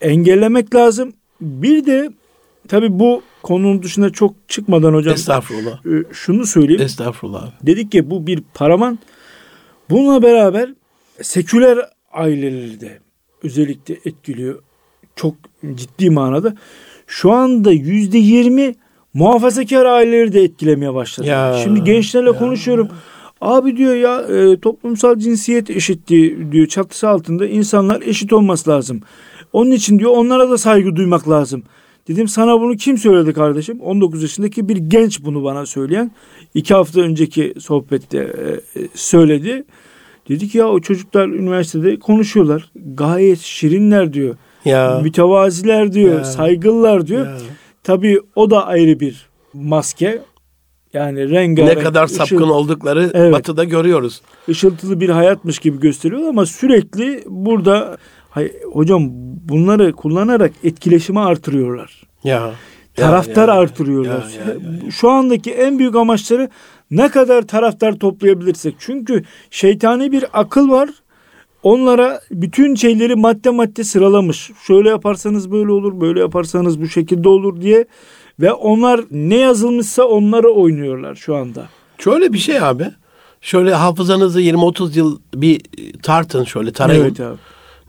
engellemek 0.00 0.74
lazım. 0.74 1.12
Bir 1.40 1.86
de 1.86 2.10
tabi 2.68 2.98
bu 2.98 3.22
konunun 3.42 3.82
dışına 3.82 4.10
çok 4.10 4.34
çıkmadan 4.48 4.94
hocam 4.94 5.14
Estağfurullah. 5.14 5.86
e, 5.86 6.04
şunu 6.12 6.46
söyleyeyim. 6.46 6.82
Estağfurullah. 6.82 7.50
Dedik 7.62 7.92
ki 7.92 8.10
bu 8.10 8.26
bir 8.26 8.42
paraman. 8.54 8.98
Bununla 9.90 10.22
beraber 10.22 10.74
seküler 11.22 11.78
aileleri 12.12 12.80
de 12.80 12.98
özellikle 13.42 13.94
etkiliyor. 14.04 14.62
Çok 15.16 15.34
ciddi 15.74 16.10
manada. 16.10 16.54
Şu 17.06 17.32
anda 17.32 17.72
yüzde 17.72 18.18
yirmi 18.18 18.74
muhafazakar 19.14 19.84
aileleri 19.84 20.32
de 20.32 20.42
etkilemeye 20.42 20.94
başladı. 20.94 21.26
Ya, 21.28 21.60
Şimdi 21.64 21.84
gençlerle 21.84 22.30
ya. 22.30 22.38
konuşuyorum. 22.38 22.88
Abi 23.40 23.76
diyor 23.76 23.94
ya 23.94 24.20
e, 24.20 24.60
toplumsal 24.60 25.18
cinsiyet 25.18 25.70
eşitliği 25.70 26.52
diyor 26.52 26.66
çatısı 26.66 27.08
altında 27.08 27.46
insanlar 27.46 28.02
eşit 28.02 28.32
olması 28.32 28.70
lazım. 28.70 29.00
Onun 29.52 29.70
için 29.70 29.98
diyor 29.98 30.10
onlara 30.10 30.50
da 30.50 30.58
saygı 30.58 30.96
duymak 30.96 31.28
lazım. 31.28 31.62
Dedim 32.08 32.28
sana 32.28 32.60
bunu 32.60 32.76
kim 32.76 32.98
söyledi 32.98 33.32
kardeşim? 33.32 33.80
19 33.80 34.22
yaşındaki 34.22 34.68
bir 34.68 34.76
genç 34.76 35.24
bunu 35.24 35.44
bana 35.44 35.66
söyleyen. 35.66 36.10
iki 36.54 36.74
hafta 36.74 37.00
önceki 37.00 37.54
sohbette 37.58 38.18
e, 38.18 38.80
e, 38.80 38.88
söyledi. 38.94 39.64
Dedi 40.28 40.48
ki 40.48 40.58
ya 40.58 40.68
o 40.68 40.80
çocuklar 40.80 41.28
üniversitede 41.28 41.98
konuşuyorlar. 41.98 42.70
Gayet 42.94 43.38
şirinler 43.38 44.12
diyor. 44.12 44.36
Ya. 44.64 45.00
Mütevaziler 45.02 45.92
diyor. 45.92 46.18
Ya. 46.18 46.24
Saygılılar 46.24 47.06
diyor. 47.06 47.26
Ya. 47.26 47.38
Tabii 47.84 48.20
o 48.34 48.50
da 48.50 48.66
ayrı 48.66 49.00
bir 49.00 49.26
maske. 49.54 50.22
Yani 50.92 51.30
rengarenk. 51.30 51.76
Ne 51.76 51.82
kadar 51.82 52.06
sapkın 52.06 52.36
ışıl- 52.36 52.50
oldukları 52.50 53.10
Evet. 53.14 53.32
batıda 53.32 53.64
görüyoruz. 53.64 54.20
ışıltılı 54.48 55.00
bir 55.00 55.08
hayatmış 55.08 55.58
gibi 55.58 55.80
gösteriyor 55.80 56.28
ama 56.28 56.46
sürekli 56.46 57.24
burada 57.26 57.96
hay, 58.36 58.52
hocam 58.72 59.02
bunları 59.48 59.92
kullanarak 59.92 60.52
etkileşimi 60.64 61.20
artırıyorlar. 61.20 62.02
Ya. 62.24 62.50
Taraftar 62.94 63.48
Ya, 63.48 63.54
ya, 63.54 63.60
artırıyorlar. 63.60 64.12
ya, 64.38 64.44
ya, 64.46 64.84
ya. 64.84 64.90
Şu 64.90 65.10
andaki 65.10 65.50
en 65.52 65.78
büyük 65.78 65.96
amaçları 65.96 66.48
ne 66.90 67.08
kadar 67.08 67.42
taraftar 67.42 67.92
toplayabilirsek. 67.92 68.74
Çünkü 68.78 69.24
şeytani 69.50 70.12
bir 70.12 70.24
akıl 70.32 70.70
var. 70.70 70.88
Onlara 71.62 72.20
bütün 72.30 72.74
şeyleri 72.74 73.14
madde 73.14 73.50
madde 73.50 73.84
sıralamış. 73.84 74.50
Şöyle 74.66 74.88
yaparsanız 74.88 75.50
böyle 75.52 75.72
olur, 75.72 76.00
böyle 76.00 76.20
yaparsanız 76.20 76.80
bu 76.80 76.88
şekilde 76.88 77.28
olur 77.28 77.60
diye 77.60 77.84
ve 78.40 78.52
onlar 78.52 79.00
ne 79.10 79.36
yazılmışsa 79.36 80.04
onları 80.04 80.48
oynuyorlar 80.50 81.14
şu 81.14 81.36
anda. 81.36 81.68
Şöyle 81.98 82.32
bir 82.32 82.38
şey 82.38 82.60
abi. 82.60 82.84
Şöyle 83.40 83.74
hafızanızı 83.74 84.40
20-30 84.40 84.98
yıl 84.98 85.18
bir 85.34 85.60
tartın 86.02 86.44
şöyle 86.44 86.72
tarayın. 86.72 87.02
Evet 87.02 87.20
abi. 87.20 87.36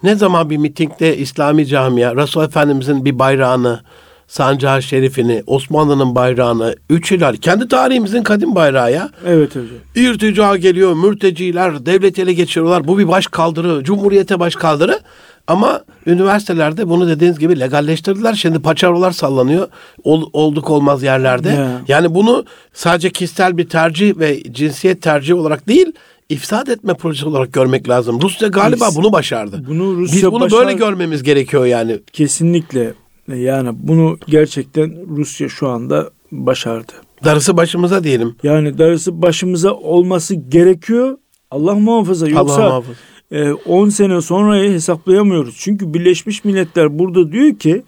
Ne 0.03 0.15
zaman 0.15 0.49
bir 0.49 0.57
mitingde 0.57 1.17
İslami 1.17 1.65
camia 1.65 2.15
Resul 2.15 2.43
Efendimizin 2.43 3.05
bir 3.05 3.19
bayrağını, 3.19 3.79
sancağı 4.27 4.81
şerifini, 4.83 5.43
Osmanlı'nın 5.47 6.15
bayrağını, 6.15 6.75
üç 6.89 7.12
hilal, 7.12 7.36
kendi 7.36 7.67
tarihimizin 7.67 8.23
kadim 8.23 8.55
bayrağı 8.55 8.91
ya. 8.91 9.10
Evet 9.27 9.49
hocam. 9.49 9.67
İrtica 9.95 10.55
geliyor, 10.57 10.93
mürteciler, 10.93 11.86
devleti 11.86 12.21
ele 12.21 12.33
geçiriyorlar. 12.33 12.88
Bu 12.88 12.97
bir 12.97 13.07
baş 13.07 13.27
kaldırı, 13.27 13.83
cumhuriyete 13.83 14.39
baş 14.39 14.55
kaldırı. 14.55 14.99
Ama 15.47 15.81
üniversitelerde 16.05 16.89
bunu 16.89 17.07
dediğiniz 17.07 17.39
gibi 17.39 17.60
legalleştirdiler. 17.60 18.33
Şimdi 18.33 18.60
paçarolar 18.60 19.12
sallanıyor. 19.12 19.67
Ol- 20.03 20.29
olduk 20.33 20.69
olmaz 20.69 21.03
yerlerde. 21.03 21.49
Ya. 21.49 21.81
Yani 21.88 22.15
bunu 22.15 22.45
sadece 22.73 23.10
kişisel 23.10 23.57
bir 23.57 23.69
tercih 23.69 24.17
ve 24.17 24.43
cinsiyet 24.53 25.01
tercihi 25.01 25.33
olarak 25.36 25.67
değil, 25.67 25.91
ifsad 26.30 26.68
etme 26.68 26.94
projesi 26.94 27.26
olarak 27.28 27.54
görmek 27.54 27.90
lazım. 27.90 28.20
Rusya 28.22 28.48
galiba 28.48 28.90
bunu 28.96 29.12
başardı. 29.12 29.63
Bunu 29.68 29.96
Rusya 29.96 30.16
Biz 30.16 30.32
bunu 30.32 30.44
başar- 30.44 30.60
böyle 30.60 30.74
görmemiz 30.74 31.24
gerekiyor 31.24 31.66
yani. 31.66 32.00
Kesinlikle 32.13 32.94
yani 33.28 33.70
bunu 33.74 34.18
gerçekten 34.28 35.18
Rusya 35.18 35.50
şu 35.50 35.68
anda 35.70 36.10
başardı. 36.32 36.94
Darısı 37.24 37.58
başımıza 37.58 38.04
diyelim. 38.04 38.36
Yani 38.44 38.78
darısı 38.78 39.22
başımıza 39.22 39.74
olması 39.74 40.36
gerekiyor. 40.36 41.18
Allah 41.52 41.76
muhafaza 41.76 42.26
Allah 42.26 42.32
yoksa 42.36 42.62
muhafaza. 42.70 42.94
e, 43.32 43.52
10 43.54 43.90
sene 43.90 44.22
sonrayı 44.22 44.72
hesaplayamıyoruz. 44.72 45.56
Çünkü 45.60 45.94
Birleşmiş 45.94 46.44
Milletler 46.46 47.00
burada 47.00 47.32
diyor 47.32 47.56
ki 47.56 47.84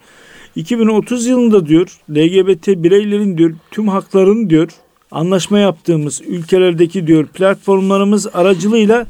2030 0.56 1.26
yılında 1.26 1.66
diyor 1.68 1.98
LGBT 2.10 2.68
bireylerin 2.84 3.38
diyor 3.38 3.54
tüm 3.72 3.88
haklarını 3.88 4.50
diyor 4.50 4.70
anlaşma 5.12 5.60
yaptığımız 5.60 6.22
ülkelerdeki 6.22 7.08
diyor 7.08 7.28
platformlarımız 7.28 8.28
aracılığıyla 8.34 9.06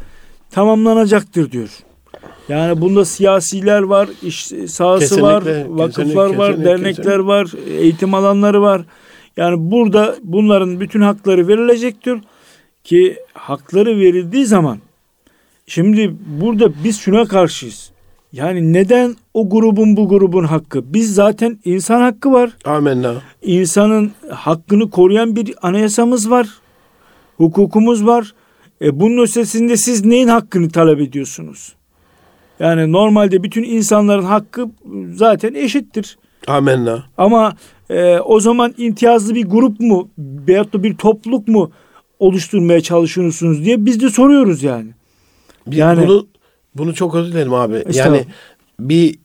tamamlanacaktır 0.51 1.51
diyor. 1.51 1.69
Yani 2.49 2.81
bunda 2.81 3.05
siyasiler 3.05 3.81
var, 3.81 4.09
iş 4.23 4.45
sahası 4.45 4.99
Kesinlikle, 4.99 5.23
var, 5.23 5.43
kesinlikle, 5.43 5.77
vakıflar 5.77 6.35
var, 6.35 6.47
kesinlikle, 6.47 6.69
dernekler 6.69 6.95
kesinlikle. 6.95 7.23
var, 7.23 7.47
eğitim 7.79 8.13
alanları 8.13 8.61
var. 8.61 8.81
Yani 9.37 9.71
burada 9.71 10.15
bunların 10.23 10.79
bütün 10.79 11.01
hakları 11.01 11.47
verilecektir 11.47 12.19
ki 12.83 13.17
hakları 13.33 13.99
verildiği 13.99 14.45
zaman 14.45 14.77
şimdi 15.67 16.15
burada 16.41 16.83
biz 16.83 16.99
şuna 16.99 17.25
karşıyız. 17.25 17.91
Yani 18.33 18.73
neden 18.73 19.15
o 19.33 19.49
grubun 19.49 19.97
bu 19.97 20.09
grubun 20.09 20.43
hakkı? 20.43 20.93
Biz 20.93 21.13
zaten 21.15 21.59
insan 21.65 22.01
hakkı 22.01 22.31
var. 22.31 22.51
Amenna. 22.65 23.13
İnsanın 23.41 24.11
hakkını 24.29 24.89
koruyan 24.89 25.35
bir 25.35 25.53
anayasamız 25.61 26.29
var. 26.29 26.47
Hukukumuz 27.37 28.05
var. 28.05 28.33
E 28.81 28.99
bunun 28.99 29.23
ötesinde 29.23 29.77
siz 29.77 30.05
neyin 30.05 30.27
hakkını 30.27 30.69
talep 30.69 30.99
ediyorsunuz? 30.99 31.73
Yani 32.59 32.91
normalde 32.91 33.43
bütün 33.43 33.63
insanların 33.63 34.23
hakkı 34.23 34.69
zaten 35.13 35.53
eşittir. 35.53 36.17
Amenna. 36.47 37.03
Ama 37.17 37.53
e, 37.89 38.19
o 38.19 38.39
zaman 38.39 38.73
imtiyazlı 38.77 39.35
bir 39.35 39.45
grup 39.45 39.79
mu 39.79 40.09
veyahut 40.17 40.73
da 40.73 40.83
bir 40.83 40.95
topluluk 40.97 41.47
mu 41.47 41.71
oluşturmaya 42.19 42.81
çalışıyorsunuz 42.81 43.65
diye 43.65 43.85
biz 43.85 44.01
de 44.01 44.09
soruyoruz 44.09 44.63
yani. 44.63 44.89
Biz 45.67 45.77
Yani- 45.77 46.07
bunu 46.07 46.27
bunu 46.75 46.93
çok 46.93 47.15
özür 47.15 47.33
dilerim 47.33 47.53
abi. 47.53 47.73
Yani 47.73 47.83
Estağfurullah. 47.87 48.23
bir 48.79 49.15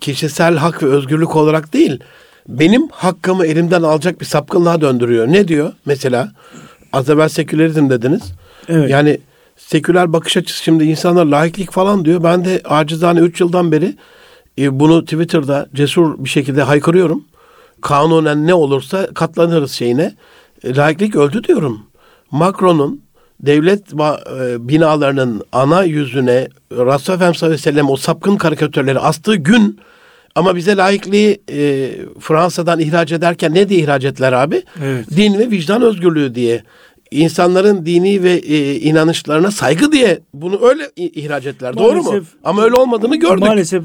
kişisel 0.00 0.56
hak 0.56 0.82
ve 0.82 0.86
özgürlük 0.86 1.36
olarak 1.36 1.72
değil, 1.72 2.00
benim 2.48 2.88
hakkımı 2.88 3.46
elimden 3.46 3.82
alacak 3.82 4.20
bir 4.20 4.26
sapkınlığa 4.26 4.80
döndürüyor. 4.80 5.28
Ne 5.28 5.48
diyor 5.48 5.72
mesela? 5.86 6.32
Az 6.92 7.10
evvel 7.10 7.28
sekülerizm 7.28 7.90
dediniz. 7.90 8.22
Evet. 8.68 8.90
Yani 8.90 9.18
seküler 9.56 10.12
bakış 10.12 10.36
açısı 10.36 10.62
şimdi 10.62 10.84
insanlar 10.84 11.24
laiklik 11.24 11.72
falan 11.72 12.04
diyor. 12.04 12.22
Ben 12.22 12.44
de 12.44 12.60
acizane 12.64 13.20
3 13.20 13.40
yıldan 13.40 13.72
beri 13.72 13.96
e, 14.58 14.80
bunu 14.80 15.04
Twitter'da 15.04 15.68
cesur 15.74 16.24
bir 16.24 16.28
şekilde 16.28 16.62
haykırıyorum. 16.62 17.24
Kanunen 17.80 18.46
ne 18.46 18.54
olursa 18.54 19.06
katlanırız 19.14 19.72
şeyine. 19.72 20.14
E, 20.64 20.76
laiklik 20.76 21.16
öldü 21.16 21.44
diyorum. 21.44 21.80
Macron'un 22.30 23.02
devlet 23.40 23.82
e, 23.92 24.68
binalarının 24.68 25.42
ana 25.52 25.84
yüzüne 25.84 26.48
Resulullah 26.72 26.94
Efendimiz 26.98 27.18
sallallahu 27.18 27.44
aleyhi 27.46 27.52
ve 27.52 27.58
sellem 27.58 27.90
o 27.90 27.96
sapkın 27.96 28.36
karikatürleri 28.36 28.98
astığı 28.98 29.36
gün 29.36 29.78
ama 30.34 30.56
bize 30.56 30.76
laikliği 30.76 31.40
e, 31.52 31.90
Fransa'dan 32.20 32.80
ihraç 32.80 33.12
ederken 33.12 33.54
ne 33.54 33.68
diye 33.68 33.80
ihraç 33.80 34.04
ettiler 34.04 34.32
abi? 34.32 34.62
Evet. 34.84 35.16
Din 35.16 35.38
ve 35.38 35.50
vicdan 35.50 35.82
özgürlüğü 35.82 36.34
diye. 36.34 36.62
İnsanların 37.10 37.86
dini 37.86 38.22
ve 38.22 38.32
e, 38.32 38.74
inanışlarına 38.74 39.50
saygı 39.50 39.92
diye 39.92 40.20
bunu 40.34 40.68
öyle 40.68 40.82
ihraç 40.96 41.46
ettiler. 41.46 41.76
Doğru 41.76 42.02
mu? 42.02 42.10
Maalesef- 42.10 42.24
Ama 42.44 42.62
öyle 42.62 42.74
olmadığını 42.74 43.16
gördük. 43.16 43.38
Maalesef 43.40 43.82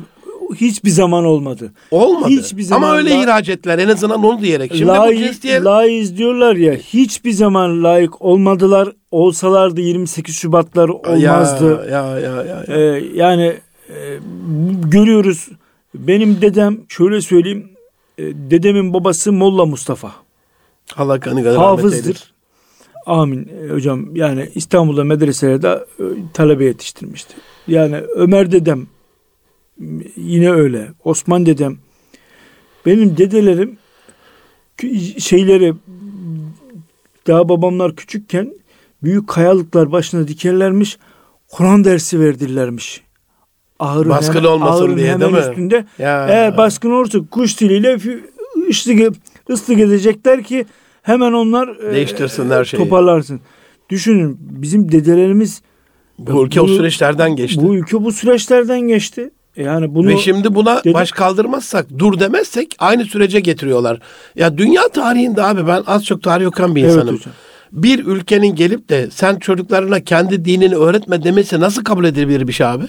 hiçbir 0.56 0.90
zaman 0.90 1.26
olmadı. 1.26 1.74
Olmadı. 1.92 2.30
Hiçbir 2.30 2.64
zaman 2.64 2.88
Ama 2.88 2.98
öyle 2.98 3.10
la- 3.10 3.24
ihraç 3.24 3.50
ettiler. 3.50 3.80
En 3.80 3.88
azından 3.88 4.24
onu 4.24 4.42
diyerek. 4.42 4.76
Şimdi 4.76 4.92
bu 4.92 5.16
cins 5.16 5.42
diye... 5.42 5.64
laiz 5.64 6.18
diyorlar 6.18 6.56
ya 6.56 6.74
hiçbir 6.74 7.32
zaman 7.32 7.84
layık 7.84 8.22
olmadılar. 8.22 8.90
Olsalardı 9.12 9.82
28 9.82 10.36
Şubatlar 10.36 10.90
olmazdı. 10.90 11.88
Ya 11.92 12.20
ya 12.20 12.20
ya. 12.20 12.44
ya. 12.44 12.64
Ee, 12.68 13.04
yani 13.16 13.54
e, 13.90 14.20
görüyoruz. 14.84 15.50
Benim 15.96 16.42
dedem 16.42 16.78
şöyle 16.90 17.22
söyleyeyim. 17.22 17.70
e, 18.18 18.24
dedemin 18.24 18.94
babası 18.94 19.32
Molla 19.32 19.66
Mustafa. 19.66 20.12
Allah 20.98 21.20
kanı 21.20 21.44
kadar. 21.44 21.58
Hafızdır. 21.58 22.34
Amin 23.06 23.50
e, 23.64 23.74
hocam. 23.74 24.16
Yani 24.16 24.50
İstanbul'da 24.56 25.04
medreselerde 25.04 25.86
e, 26.00 26.04
talebe 26.34 26.66
yetiştirmişti. 26.66 27.34
Yani 27.68 27.98
Ömer 27.98 28.52
dedem 28.52 28.88
yine 30.16 30.52
öyle. 30.52 30.88
Osman 31.04 31.46
dedem. 31.46 31.78
Benim 32.86 33.18
dedelerim 33.18 33.78
şeyleri 35.20 35.74
daha 37.28 37.50
babamlar 37.50 37.96
küçükken 37.96 38.54
büyük 39.04 39.28
kayalıklar 39.28 39.92
başına 39.92 40.28
dikerlermiş. 40.28 40.98
Kur'an 41.52 41.84
dersi 41.84 42.20
verdirlermiş. 42.20 43.02
Ahırın 43.80 44.10
Baskın 44.10 44.34
hemen- 44.40 44.50
olmasın 44.50 44.84
ahırın 44.84 44.98
diye, 44.98 45.08
hemen 45.08 45.22
değil 45.22 45.44
mi? 45.46 45.50
üstünde. 45.50 45.86
Ya. 46.00 46.28
Eğer 46.30 46.58
baskın 46.58 46.92
olursa 46.92 47.20
kuş 47.32 47.60
diliyle 47.62 47.98
ıslık, 48.70 49.16
ıslık 49.50 49.80
edecekler 49.80 50.44
ki 50.44 50.66
hemen 51.02 51.32
onlar 51.34 51.68
e, 51.68 51.94
Değiştirsinler 51.96 52.66
şeyi. 52.66 52.84
Toparlarsın. 52.84 53.42
Düşünün 53.90 54.38
bizim 54.40 54.92
dedelerimiz 54.92 55.62
bu 56.20 56.46
ülke 56.46 56.62
o 56.62 56.64
bu- 56.64 56.76
süreçlerden 56.76 57.36
geçti. 57.36 57.62
bu 57.62 57.76
ülke 57.76 58.04
bu 58.04 58.12
süreçlerden 58.12 58.80
geçti. 58.82 59.30
Yani 59.58 59.96
bunu 59.96 60.08
Ve 60.08 60.18
şimdi 60.18 60.56
buna 60.56 60.84
Dedi- 60.84 60.94
baş 60.94 61.12
kaldırmazsak, 61.12 61.86
dur 62.00 62.20
demezsek 62.20 62.76
aynı 62.80 63.06
sürece 63.06 63.40
getiriyorlar. 63.40 64.00
Ya 64.36 64.58
dünya 64.58 64.88
tarihinde 64.90 65.44
abi 65.44 65.68
ben 65.68 65.84
az 65.88 66.06
çok 66.06 66.24
tarih 66.24 66.48
okuyan 66.48 66.76
bir 66.76 66.84
Evet 66.84 66.94
insanım. 66.94 67.16
hocam. 67.16 67.34
Bir 67.72 68.06
ülkenin 68.06 68.56
gelip 68.56 68.90
de 68.90 69.10
sen 69.12 69.36
çocuklarına 69.40 70.00
kendi 70.00 70.46
dinini 70.46 70.76
öğretme 70.76 71.24
demesi 71.24 71.60
nasıl 71.60 71.84
kabul 71.84 72.06
edilebilir 72.06 72.48
bir 72.48 72.54
şey 72.54 72.68
abi? 72.68 72.84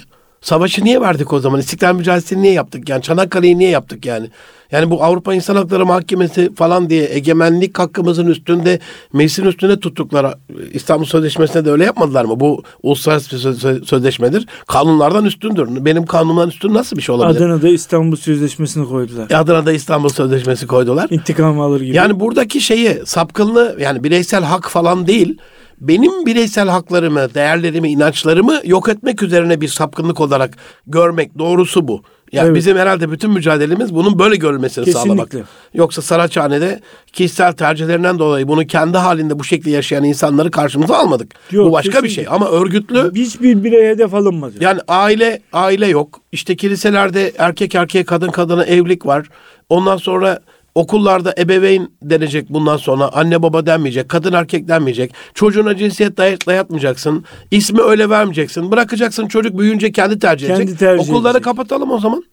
Savaşı 0.44 0.85
niye 0.85 1.00
verdik 1.00 1.33
o 1.33 1.40
zaman? 1.40 1.61
İstiklal 1.61 1.94
mücadelesini 1.94 2.42
niye 2.42 2.52
yaptık? 2.52 2.88
Yani 2.88 3.02
Çanakkale'yi 3.02 3.59
niye 3.59 3.70
yaptık 3.70 4.07
yani? 4.07 4.30
Yani 4.72 4.90
bu 4.90 5.02
Avrupa 5.04 5.35
İnsan 5.35 5.57
Hakları 5.57 5.87
Mahkemesi 5.87 6.54
falan 6.54 6.90
diye 6.90 7.09
egemenlik 7.12 7.78
hakkımızın 7.78 8.26
üstünde, 8.26 8.78
meclisin 9.12 9.44
üstünde 9.44 9.80
tuttukları 9.80 10.35
İstanbul 10.72 11.04
Sözleşmesi'nde 11.04 11.64
de 11.64 11.70
öyle 11.70 11.85
yapmadılar 11.85 12.24
mı? 12.24 12.40
Bu 12.40 12.62
uluslararası 12.83 13.37
bir 13.37 13.40
söz- 13.40 13.85
sözleşmedir. 13.88 14.46
Kanunlardan 14.66 15.24
üstündür. 15.24 15.68
Benim 15.85 16.07
kanunumdan 16.07 16.48
üstün 16.48 16.74
nasıl 16.74 16.96
bir 16.96 17.02
şey 17.02 17.14
olabilir? 17.14 17.40
Adana'da 17.40 17.68
İstanbul 17.68 18.16
Sözleşmesi'ni 18.16 18.88
koydular. 18.88 19.30
Adana'da 19.30 19.72
İstanbul 19.72 20.09
Sözleşmesi 20.09 20.66
koydular. 20.66 21.07
İntikam 21.11 21.61
alır 21.61 21.80
gibi. 21.80 21.96
Yani 21.96 22.20
buradaki 22.20 22.61
şeyi 22.61 23.02
sapkınlığı 23.07 23.76
yani 23.80 24.04
bireysel 24.04 24.44
hak 24.44 24.70
falan 24.70 25.07
değil. 25.07 25.38
Benim 25.80 26.26
bireysel 26.26 26.68
haklarımı, 26.68 27.34
değerlerimi, 27.34 27.88
inançlarımı 27.90 28.60
yok 28.64 28.88
etmek 28.88 29.22
üzerine 29.22 29.60
bir 29.60 29.68
sapkınlık 29.68 30.20
olarak 30.20 30.56
görmek 30.87 31.38
doğrusu 31.38 31.88
bu. 31.88 32.02
Yani 32.32 32.46
Evet. 32.46 32.56
bizim 32.56 32.76
herhalde 32.76 33.10
bütün 33.10 33.30
mücadelemiz 33.30 33.94
bunun 33.94 34.18
böyle 34.18 34.37
görülmesini 34.37 34.92
sağlamak. 34.92 35.30
Kesinlikle. 35.30 35.50
Yoksa 35.74 36.02
Saraçhane'de 36.02 36.80
kişisel 37.12 37.52
tercihlerinden 37.52 38.18
dolayı 38.18 38.48
bunu 38.48 38.66
kendi 38.66 38.98
halinde 38.98 39.38
bu 39.38 39.44
şekilde 39.44 39.70
yaşayan 39.70 40.04
insanları 40.04 40.50
karşımıza 40.50 40.96
almadık. 40.96 41.34
Yok, 41.50 41.66
bu 41.68 41.72
başka 41.72 41.88
bir 41.90 41.94
kesinlikle. 41.94 42.14
şey 42.14 42.26
ama 42.30 42.48
örgütlü 42.50 43.12
hiçbir 43.14 43.64
birey 43.64 43.88
hedef 43.88 44.14
alınmadı. 44.14 44.54
yani 44.60 44.80
aile 44.88 45.40
aile 45.52 45.87
yok. 45.87 46.20
İşte 46.32 46.56
kiliselerde 46.56 47.32
erkek 47.38 47.74
erkeğe 47.74 48.04
kadın 48.04 48.30
kadına 48.30 48.64
evlilik 48.64 49.06
var. 49.06 49.26
Ondan 49.68 49.96
sonra 49.96 50.40
okullarda 50.74 51.34
ebeveyn 51.38 51.88
denecek 52.02 52.50
bundan 52.50 52.76
sonra. 52.76 53.08
Anne 53.12 53.42
baba 53.42 53.66
denmeyecek. 53.66 54.08
Kadın 54.08 54.32
erkek 54.32 54.68
denmeyecek. 54.68 55.12
Çocuğuna 55.34 55.76
cinsiyet 55.76 56.16
dayat, 56.16 56.46
dayatmayacaksın. 56.46 57.24
İsmi 57.50 57.80
öyle 57.80 58.10
vermeyeceksin. 58.10 58.70
Bırakacaksın 58.70 59.26
çocuk 59.28 59.58
büyüyünce 59.58 59.92
kendi 59.92 60.18
tercih 60.18 60.46
Kendi 60.46 60.62
edecek. 60.62 60.78
tercih 60.78 61.10
Okulları 61.10 61.30
edecek. 61.32 61.44
kapatalım 61.44 61.90
o 61.90 61.98
zaman. 61.98 62.24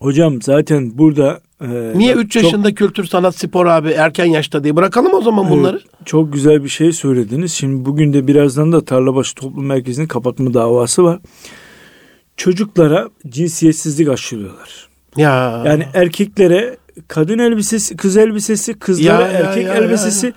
Hocam 0.00 0.42
zaten 0.42 0.98
burada 0.98 1.40
e, 1.62 1.98
Niye 1.98 2.14
3 2.14 2.32
çok- 2.32 2.42
yaşında 2.44 2.74
kültür 2.74 3.04
sanat 3.04 3.36
spor 3.36 3.66
abi 3.66 3.88
erken 3.90 4.24
yaşta 4.24 4.64
diye 4.64 4.76
bırakalım 4.76 5.14
o 5.14 5.20
zaman 5.22 5.50
bunları. 5.50 5.76
Evet, 5.76 6.06
çok 6.06 6.32
güzel 6.32 6.64
bir 6.64 6.68
şey 6.68 6.92
söylediniz. 6.92 7.52
Şimdi 7.52 7.84
bugün 7.84 8.12
de 8.12 8.26
birazdan 8.26 8.72
da 8.72 8.84
Tarlabaşı 8.84 9.34
Toplum 9.34 9.66
Merkezi'nin 9.66 10.06
kapatma 10.06 10.54
davası 10.54 11.04
var. 11.04 11.18
Çocuklara 12.36 13.08
cinsiyetsizlik 13.28 14.08
aşılıyorlar. 14.08 14.88
Ya. 15.16 15.62
Yani 15.66 15.84
erkeklere 15.94 16.76
kadın 17.08 17.38
elbisesi, 17.38 17.96
kız 17.96 18.16
elbisesi, 18.16 18.74
kızlara 18.74 19.22
Ya, 19.22 19.28
ya, 19.32 19.38
erkek 19.38 19.64
ya, 19.64 19.74
elbisesi 19.74 20.32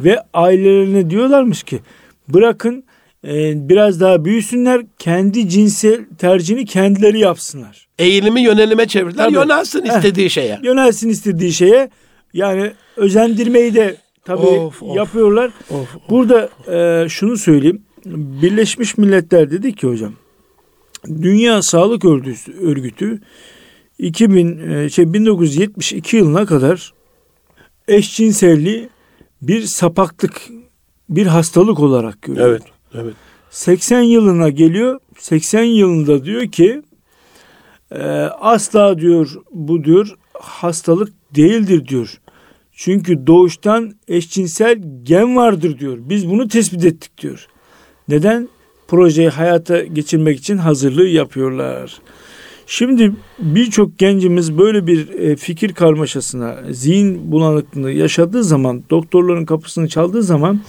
ve 0.00 0.22
ailelerine 0.34 1.10
diyorlarmış 1.10 1.62
ki 1.62 1.80
bırakın 2.28 2.84
e, 3.24 3.68
biraz 3.68 4.00
daha 4.00 4.24
büyüsünler 4.24 4.82
kendi 4.98 5.48
cinsel 5.48 6.04
tercihini 6.18 6.64
kendileri 6.64 7.18
yapsınlar. 7.18 7.88
eğilimi 7.98 8.40
yönelime 8.40 8.86
çevirdiler. 8.86 9.24
Tabii. 9.24 9.34
Yönelsin 9.34 9.84
istediği 9.84 10.30
şeye. 10.30 10.58
Yönelsin 10.62 11.08
istediği 11.08 11.52
şeye 11.52 11.90
yani 12.34 12.72
özendirmeyi 12.96 13.74
de 13.74 13.96
tabii 14.24 14.40
Of, 14.46 14.82
of. 14.82 14.96
yapıyorlar. 14.96 15.50
Of. 15.70 15.88
Burada 16.10 16.48
e, 16.72 17.08
şunu 17.08 17.36
söyleyeyim. 17.36 17.82
Birleşmiş 18.42 18.98
Milletler 18.98 19.50
dedi 19.50 19.74
ki 19.74 19.86
hocam. 19.86 20.12
Dünya 21.08 21.62
Sağlık 21.62 22.04
Örgütü, 22.04 22.52
Örgütü 22.60 23.20
2000 23.98 24.70
e, 24.70 24.90
şey 24.90 25.12
1972 25.12 26.16
yılına 26.16 26.46
kadar 26.46 26.92
eşcinselliği 27.88 28.88
bir 29.42 29.62
sapaklık, 29.62 30.42
bir 31.08 31.26
hastalık 31.26 31.80
olarak 31.80 32.22
görüyor. 32.22 32.48
Evet. 32.48 32.62
Evet. 32.94 33.14
80 33.50 34.00
yılına 34.00 34.48
geliyor. 34.48 35.00
80 35.18 35.62
yılında 35.62 36.24
diyor 36.24 36.46
ki 36.46 36.82
e, 37.90 38.02
asla 38.40 38.98
diyor 38.98 39.34
bu 39.52 39.84
diyor 39.84 40.14
hastalık 40.34 41.12
değildir 41.34 41.88
diyor. 41.88 42.20
Çünkü 42.72 43.26
doğuştan 43.26 43.94
eşcinsel 44.08 44.82
gen 45.02 45.36
vardır 45.36 45.78
diyor. 45.78 45.98
Biz 46.00 46.30
bunu 46.30 46.48
tespit 46.48 46.84
ettik 46.84 47.18
diyor. 47.18 47.46
Neden? 48.08 48.48
Projeyi 48.88 49.28
hayata 49.28 49.82
geçirmek 49.82 50.38
için 50.38 50.56
hazırlığı 50.56 51.06
yapıyorlar. 51.06 52.00
Şimdi 52.70 53.12
birçok 53.38 53.98
gencimiz 53.98 54.58
böyle 54.58 54.86
bir 54.86 55.08
e, 55.08 55.36
fikir 55.36 55.72
karmaşasına, 55.72 56.56
zihin 56.70 57.32
bulanıklığını 57.32 57.90
yaşadığı 57.90 58.44
zaman, 58.44 58.82
doktorların 58.90 59.44
kapısını 59.44 59.88
çaldığı 59.88 60.22
zaman 60.22 60.60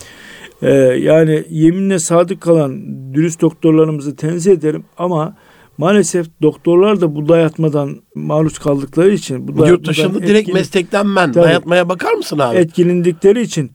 e, 0.62 0.72
yani 0.80 1.44
yeminle 1.50 2.00
sadık 2.00 2.42
kalan 2.42 2.82
dürüst 3.14 3.42
doktorlarımızı 3.42 4.16
tenzih 4.16 4.52
ederim 4.52 4.84
ama 4.98 5.36
maalesef 5.78 6.28
doktorlar 6.42 7.02
da 7.02 7.16
bu 7.16 7.30
dayatmadan 7.30 8.02
maruz 8.16 8.60
kaldıkları 8.60 9.10
için 9.10 9.48
bu 9.48 9.52
Yurt 9.52 9.60
dayatmadan 9.60 9.90
dışında 9.92 10.28
direkt 10.28 10.54
meslekten 10.54 11.08
men. 11.08 11.32
Tabii. 11.32 11.44
Dayatmaya 11.44 11.90
bakar 11.90 12.14
mısın 12.14 12.40
abi? 12.40 12.58
etkilendikleri 12.58 13.42
için 13.42 13.72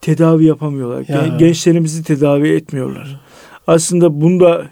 tedavi 0.00 0.44
yapamıyorlar. 0.44 1.04
Ya. 1.08 1.26
Gen- 1.26 1.38
Gençlerimizi 1.38 2.04
tedavi 2.04 2.48
etmiyorlar. 2.48 3.20
Aslında 3.70 4.20
bunu 4.20 4.40
da 4.40 4.66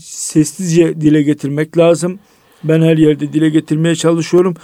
sessizce 0.00 1.00
dile 1.00 1.22
getirmek 1.22 1.78
lazım. 1.78 2.18
Ben 2.64 2.82
her 2.82 2.96
yerde 2.96 3.32
dile 3.32 3.48
getirmeye 3.48 3.94
çalışıyorum. 3.94 4.54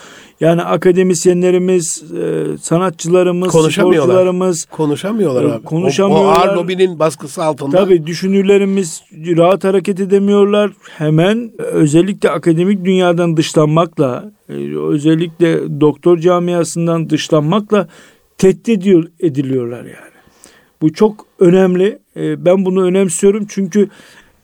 Yani 0.41 0.63
akademisyenlerimiz, 0.63 2.05
e, 2.13 2.45
sanatçılarımız, 2.59 3.49
Konuşamıyorlar. 3.49 4.09
sporcularımız, 4.13 4.65
Konuşamıyorlar 4.65 5.45
Ee, 5.45 5.53
abi. 5.53 5.65
konuşamıyorlar. 5.65 6.27
O, 6.27 6.29
o 6.29 6.49
ağır 6.49 6.57
lobinin 6.57 6.99
baskısı 6.99 7.45
altında. 7.45 7.77
tabii 7.77 8.07
düşünürlerimiz 8.07 9.03
rahat 9.13 9.65
hareket 9.65 10.01
edemiyorlar. 10.01 10.71
Hemen 10.99 11.51
e, 11.59 11.63
özellikle 11.63 12.31
akademik 12.31 12.85
dünyadan 12.85 13.37
dışlanmakla, 13.37 14.33
e, 14.49 14.53
özellikle 14.77 15.81
doktor 15.81 16.19
camiasından 16.19 17.11
dışlanmakla 17.11 17.89
tehdit 18.39 18.87
ediliyorlar 19.21 19.85
yani. 19.85 20.12
Bu 20.83 20.93
çok 20.93 21.27
önemli. 21.39 21.99
E, 22.17 22.45
Ben 22.45 22.65
bunu 22.65 22.85
önemsiyorum 22.85 23.47
çünkü 23.49 23.89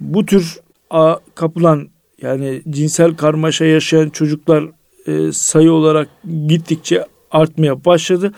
bu 0.01 0.27
tür 0.27 0.57
a, 0.91 1.17
kapılan 1.35 1.89
yani 2.23 2.63
cinsel 2.71 3.15
karmaşa 3.17 3.65
yaşayan 3.65 4.09
çocuklar 4.11 4.65
e, 5.07 5.33
sayı 5.33 5.73
olarak 5.73 6.09
gittikçe 6.49 7.05
artmaya 7.31 7.85
başladı. 7.85 8.33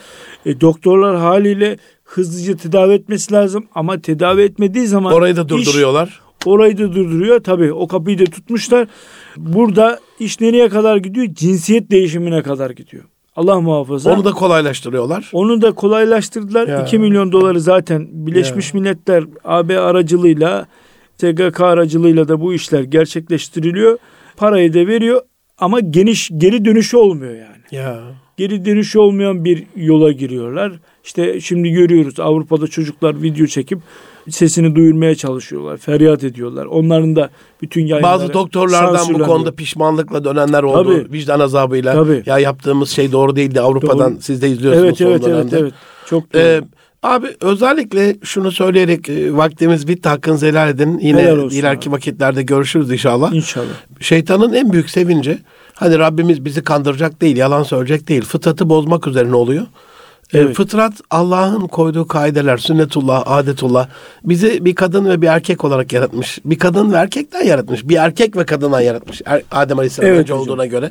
E, 0.46 0.60
doktorlar 0.60 1.16
haliyle 1.16 1.76
hızlıca 2.04 2.56
tedavi 2.56 2.92
etmesi 2.92 3.32
lazım 3.32 3.66
ama 3.74 4.00
tedavi 4.00 4.42
etmediği 4.42 4.86
zaman 4.86 5.12
Orayı 5.12 5.36
da 5.36 5.42
iş- 5.42 5.48
durduruyorlar. 5.48 6.20
orayı 6.46 6.78
da 6.78 6.92
durduruyor. 6.94 7.40
Tabii 7.44 7.72
o 7.72 7.88
kapıyı 7.88 8.18
da 8.18 8.24
tutmuşlar. 8.24 8.88
Burada 9.36 10.00
iş 10.20 10.40
nereye 10.40 10.68
kadar 10.68 10.96
gidiyor? 10.96 11.26
Cinsiyet 11.34 11.90
değişimine 11.90 12.42
kadar 12.42 12.70
gidiyor. 12.70 13.04
Allah 13.36 13.60
muhafaza. 13.60 14.12
Onu 14.12 14.24
da 14.24 14.32
kolaylaştırıyorlar. 14.32 15.30
Onu 15.32 15.62
da 15.62 15.72
kolaylaştırdılar. 15.72 16.68
Ya. 16.68 16.82
2 16.82 16.98
milyon 16.98 17.32
doları 17.32 17.60
zaten 17.60 18.08
Birleşmiş 18.12 18.74
Milletler 18.74 19.24
AB 19.44 19.80
aracılığıyla 19.80 20.66
TGK 21.18 21.60
aracılığıyla 21.60 22.28
da 22.28 22.40
bu 22.40 22.54
işler 22.54 22.82
gerçekleştiriliyor. 22.82 23.98
Parayı 24.36 24.74
da 24.74 24.86
veriyor 24.86 25.20
ama 25.58 25.80
geniş 25.80 26.30
geri 26.36 26.64
dönüşü 26.64 26.96
olmuyor 26.96 27.34
yani. 27.34 27.62
Ya. 27.70 28.00
Geri 28.36 28.64
dönüşü 28.64 28.98
olmayan 28.98 29.44
bir 29.44 29.66
yola 29.76 30.12
giriyorlar. 30.12 30.72
İşte 31.04 31.40
şimdi 31.40 31.70
görüyoruz 31.70 32.20
Avrupa'da 32.20 32.66
çocuklar 32.66 33.22
video 33.22 33.46
çekip 33.46 33.78
sesini 34.30 34.74
duyurmaya 34.74 35.14
çalışıyorlar. 35.14 35.76
Feryat 35.76 36.24
ediyorlar. 36.24 36.64
Onların 36.66 37.16
da 37.16 37.30
bütün 37.62 37.80
yayınları 37.80 38.02
Bazı 38.02 38.32
doktorlardan 38.32 39.14
bu 39.14 39.18
konuda 39.18 39.52
pişmanlıkla 39.54 40.24
dönenler 40.24 40.62
oldu. 40.62 40.94
Tabii. 41.04 41.12
Vicdan 41.12 41.40
azabıyla. 41.40 41.92
Tabii. 41.94 42.22
Ya 42.26 42.38
yaptığımız 42.38 42.90
şey 42.90 43.12
doğru 43.12 43.36
değildi 43.36 43.60
Avrupa'dan. 43.60 44.12
Doğru. 44.12 44.20
Siz 44.22 44.42
de 44.42 44.48
izliyorsunuz 44.48 44.84
Evet 44.86 44.98
son 44.98 45.06
evet 45.06 45.22
evet 45.26 45.34
dönemde. 45.34 45.58
evet. 45.58 45.72
Çok 46.06 46.32
doğru. 46.34 46.42
Ee, 46.42 46.60
abi 47.02 47.26
özellikle 47.40 48.16
şunu 48.22 48.52
söyleyerek 48.52 49.08
e, 49.08 49.36
vaktimiz 49.36 49.88
bitti 49.88 50.08
hakkınızı 50.08 50.46
helal 50.46 50.68
edin. 50.68 50.98
Yine 50.98 51.22
Helal 51.22 51.50
ileriki 51.52 51.88
abi. 51.88 51.94
vakitlerde 51.96 52.42
görüşürüz 52.42 52.92
inşallah. 52.92 53.34
İnşallah. 53.34 53.66
Şeytanın 54.00 54.52
en 54.52 54.72
büyük 54.72 54.90
sevinci 54.90 55.38
hani 55.74 55.98
Rabbimiz 55.98 56.44
bizi 56.44 56.62
kandıracak 56.62 57.20
değil, 57.22 57.36
yalan 57.36 57.62
söyleyecek 57.62 58.08
değil. 58.08 58.22
Fıtratı 58.22 58.68
bozmak 58.68 59.06
üzerine 59.06 59.36
oluyor. 59.36 59.66
Ee, 60.34 60.38
Evet. 60.38 60.56
Fıtrat 60.56 60.92
Allah'ın 61.10 61.66
koyduğu 61.66 62.06
kaideler, 62.08 62.56
sünnetullah, 62.56 63.22
adetullah. 63.26 63.88
Bizi 64.24 64.64
bir 64.64 64.74
kadın 64.74 65.04
ve 65.04 65.22
bir 65.22 65.26
erkek 65.26 65.64
olarak 65.64 65.92
yaratmış. 65.92 66.38
Bir 66.44 66.58
kadın 66.58 66.92
ve 66.92 66.96
erkekten 66.96 67.44
yaratmış. 67.44 67.88
Bir 67.88 67.96
erkek 67.96 68.36
ve 68.36 68.44
kadından 68.46 68.80
yaratmış. 68.80 69.22
Er- 69.26 69.42
Adem 69.50 69.78
Aleyhisselam 69.78 70.08
Evet 70.10 70.20
önce 70.20 70.32
hocam. 70.32 70.42
olduğuna 70.42 70.66
göre. 70.66 70.90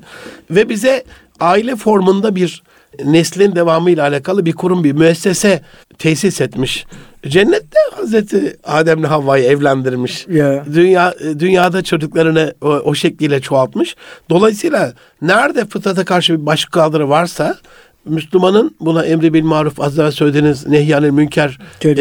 Ve 0.51 0.69
bize 0.69 1.03
aile 1.39 1.75
formunda 1.75 2.35
bir 2.35 2.63
neslin 3.05 3.55
devamıyla 3.55 4.07
alakalı 4.07 4.45
bir 4.45 4.53
kurum, 4.53 4.83
bir 4.83 4.91
müessese 4.91 5.61
tesis 5.97 6.41
etmiş. 6.41 6.85
Cennette 7.27 7.77
Hazreti 7.95 8.57
Adem'le 8.63 9.03
Havva'yı 9.03 9.43
evlendirmiş. 9.43 10.27
Ya. 10.29 10.65
Dünya 10.73 11.13
dünyada 11.39 11.81
çocuklarını 11.83 12.53
o, 12.61 12.67
o 12.67 12.95
şekliyle 12.95 13.41
çoğaltmış. 13.41 13.95
Dolayısıyla 14.29 14.93
nerede 15.21 15.65
fıtrata 15.65 16.05
karşı 16.05 16.41
bir 16.41 16.45
baş 16.45 16.65
kaldırı 16.65 17.09
varsa 17.09 17.57
Müslümanın 18.06 18.76
buna 18.80 19.06
emri 19.06 19.34
bil 19.34 19.43
maruf 19.43 19.82
az 19.82 20.00
evvel 20.00 20.12
söylediğiniz 20.12 20.68
nehyanil 20.68 21.10
münker 21.10 21.60
e, 21.86 21.91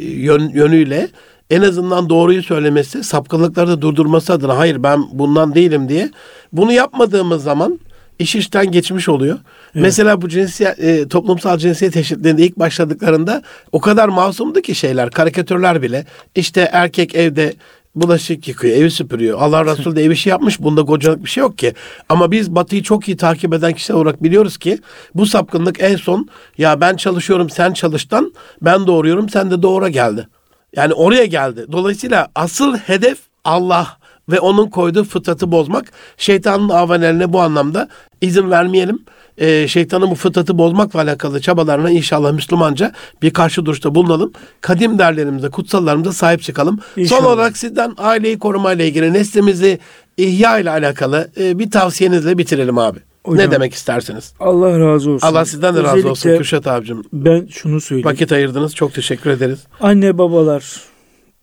yön, 0.00 0.48
yönüyle 0.48 1.08
en 1.50 1.62
azından 1.62 2.08
doğruyu 2.08 2.42
söylemesi, 2.42 3.04
sapkınlıkları 3.04 3.68
da 3.68 3.82
durdurması 3.82 4.32
adına 4.32 4.58
hayır 4.58 4.82
ben 4.82 5.04
bundan 5.12 5.54
değilim 5.54 5.88
diye 5.88 6.10
bunu 6.52 6.72
yapmadığımız 6.72 7.42
zaman 7.42 7.80
iş 8.18 8.36
işten 8.36 8.70
geçmiş 8.70 9.08
oluyor. 9.08 9.38
Mesela 9.74 10.22
bu 10.22 10.28
cinsiyet, 10.28 10.78
e, 10.78 11.08
toplumsal 11.08 11.58
cinsiyet 11.58 11.96
eşitliğinde 11.96 12.42
ilk 12.42 12.58
başladıklarında 12.58 13.42
o 13.72 13.80
kadar 13.80 14.08
masumdu 14.08 14.60
ki 14.60 14.74
şeyler, 14.74 15.10
karikatürler 15.10 15.82
bile. 15.82 16.06
İşte 16.34 16.68
erkek 16.72 17.14
evde 17.14 17.54
bulaşık 17.94 18.48
yıkıyor, 18.48 18.76
evi 18.76 18.90
süpürüyor. 18.90 19.40
Allah 19.40 19.64
Resulü 19.72 19.96
de 19.96 20.04
ev 20.04 20.10
işi 20.10 20.28
yapmış. 20.28 20.60
Bunda 20.60 20.84
kocalık 20.84 21.24
bir 21.24 21.30
şey 21.30 21.40
yok 21.40 21.58
ki. 21.58 21.74
Ama 22.08 22.30
biz 22.30 22.54
Batı'yı 22.54 22.82
çok 22.82 23.08
iyi 23.08 23.16
takip 23.16 23.54
eden 23.54 23.72
kişiler 23.72 23.98
olarak 23.98 24.22
biliyoruz 24.22 24.58
ki 24.58 24.78
bu 25.14 25.26
sapkınlık 25.26 25.82
en 25.82 25.96
son 25.96 26.28
ya 26.58 26.80
ben 26.80 26.96
çalışıyorum 26.96 27.50
sen 27.50 27.72
çalıştan 27.72 28.32
ben 28.62 28.86
doğuruyorum 28.86 29.28
sen 29.28 29.50
de 29.50 29.62
doğura 29.62 29.88
geldi. 29.88 30.28
Yani 30.76 30.94
oraya 30.94 31.24
geldi. 31.24 31.66
Dolayısıyla 31.72 32.28
asıl 32.34 32.76
hedef 32.76 33.18
Allah 33.44 33.96
ve 34.28 34.40
onun 34.40 34.66
koyduğu 34.70 35.04
fıtratı 35.04 35.52
bozmak. 35.52 35.92
Şeytanın 36.16 36.68
avanelerine 36.68 37.32
bu 37.32 37.40
anlamda 37.40 37.88
izin 38.20 38.50
vermeyelim. 38.50 39.04
Ee, 39.38 39.68
şeytanın 39.68 40.10
bu 40.10 40.14
fıtratı 40.14 40.58
bozmakla 40.58 41.00
alakalı 41.00 41.40
çabalarına 41.40 41.90
inşallah 41.90 42.32
Müslümanca 42.32 42.92
bir 43.22 43.30
karşı 43.30 43.66
duruşta 43.66 43.94
bulunalım. 43.94 44.32
Kadim 44.60 44.98
değerlerimize, 44.98 45.48
kutsallarımıza 45.48 46.12
sahip 46.12 46.42
çıkalım. 46.42 46.78
İnşallah. 46.96 47.20
Son 47.20 47.26
olarak 47.26 47.56
sizden 47.56 47.94
aileyi 47.98 48.38
korumayla 48.38 48.84
ilgili 48.84 49.12
neslimizi 49.12 49.78
ihya 50.16 50.58
ile 50.58 50.70
alakalı 50.70 51.30
e, 51.40 51.58
bir 51.58 51.70
tavsiyenizle 51.70 52.38
bitirelim 52.38 52.78
abi. 52.78 52.98
Hocam, 53.24 53.46
ne 53.46 53.50
demek 53.50 53.74
istersiniz? 53.74 54.32
Allah 54.40 54.78
razı 54.80 55.10
olsun. 55.10 55.26
Allah 55.26 55.44
sizden 55.44 55.74
de 55.74 55.82
razı 55.82 55.96
olsun 55.96 56.10
Özellikle 56.10 56.38
Kürşat 56.38 56.66
abicim. 56.66 57.02
Ben 57.12 57.46
şunu 57.46 57.80
söyleyeyim. 57.80 58.08
Vakit 58.08 58.32
ayırdınız. 58.32 58.74
Çok 58.74 58.94
teşekkür 58.94 59.30
ederiz. 59.30 59.58
Anne 59.80 60.18
babalar 60.18 60.80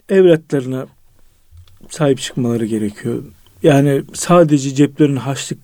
evlatlarına 0.10 0.86
sahip 1.90 2.20
çıkmaları 2.20 2.66
gerekiyor. 2.66 3.24
Yani 3.64 4.04
sadece 4.14 4.76
ceplerine 4.76 5.20
haçlık 5.20 5.60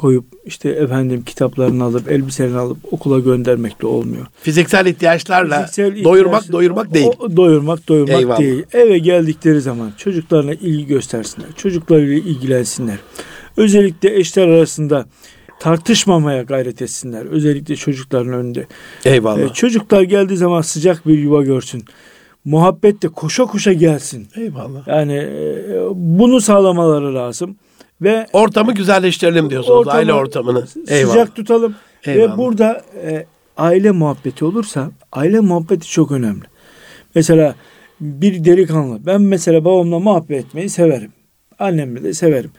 koyup 0.00 0.24
işte 0.44 0.68
efendim 0.68 1.22
kitaplarını 1.26 1.84
alıp 1.84 2.10
elbiselerini 2.10 2.58
alıp 2.58 2.78
okula 2.90 3.18
göndermekle 3.18 3.86
olmuyor. 3.86 4.26
Fiziksel 4.42 4.86
ihtiyaçlarla 4.86 5.60
Fiziksel 5.60 6.04
doyurmak 6.04 6.52
doyurmak 6.52 6.94
değil. 6.94 7.06
O- 7.18 7.36
doyurmak 7.36 7.88
doyurmak 7.88 8.20
Eyvallah. 8.20 8.38
değil. 8.38 8.64
Eve 8.72 8.98
geldikleri 8.98 9.60
zaman 9.60 9.92
çocuklarına 9.96 10.52
ilgi 10.52 10.86
göstersinler. 10.86 11.48
Çocuklarıyla 11.56 12.16
ilgilensinler. 12.16 12.96
Özellikle 13.56 14.16
eşler 14.16 14.48
arasında 14.48 15.06
tartışmamaya 15.60 16.42
gayret 16.42 16.82
etsinler. 16.82 17.26
Özellikle 17.26 17.76
çocukların 17.76 18.32
önünde. 18.32 18.66
Eyvallah. 19.04 19.40
Ee, 19.40 19.48
çocuklar 19.48 20.02
geldiği 20.02 20.36
zaman 20.36 20.60
sıcak 20.60 21.06
bir 21.06 21.18
yuva 21.18 21.42
görsün. 21.42 21.84
Muhabbet 22.44 23.02
de 23.02 23.08
koşa 23.08 23.44
koşa 23.44 23.72
gelsin. 23.72 24.28
Eyvallah. 24.36 24.88
Yani 24.88 25.14
e, 25.14 25.82
bunu 25.94 26.40
sağlamaları 26.40 27.14
lazım. 27.14 27.56
Ve 28.02 28.26
Ortamı 28.32 28.74
güzelleştirelim 28.74 29.50
diyorsunuz. 29.50 29.78
Ortamı 29.78 29.96
aile 29.96 30.12
ortamını. 30.12 30.64
Eyvallah. 30.88 31.12
sıcak 31.12 31.36
tutalım. 31.36 31.74
Eyvallah. 32.04 32.32
Ve 32.34 32.38
burada 32.38 32.82
e, 33.04 33.26
aile 33.56 33.90
muhabbeti 33.90 34.44
olursa 34.44 34.90
aile 35.12 35.40
muhabbeti 35.40 35.88
çok 35.88 36.12
önemli. 36.12 36.44
Mesela 37.14 37.54
bir 38.00 38.44
delikanlı 38.44 39.06
ben 39.06 39.22
mesela 39.22 39.64
babamla 39.64 39.98
muhabbet 39.98 40.44
etmeyi 40.44 40.68
severim. 40.68 41.12
Annemle 41.58 42.02
de 42.04 42.14
severim. 42.14 42.50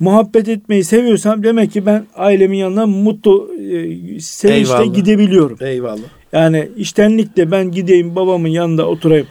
Muhabbet 0.00 0.48
etmeyi 0.48 0.84
seviyorsam 0.84 1.42
demek 1.42 1.72
ki 1.72 1.86
ben 1.86 2.06
ailemin 2.16 2.56
yanına 2.58 2.86
mutlu 2.86 3.50
e, 3.54 4.20
sevinçle 4.20 4.72
Eyvallah. 4.74 4.94
gidebiliyorum. 4.94 5.56
Eyvallah. 5.60 6.02
Yani 6.32 6.68
iştenlikle 6.76 7.50
ben 7.50 7.70
gideyim 7.72 8.16
babamın 8.16 8.48
yanında 8.48 8.86
oturayım. 8.88 9.26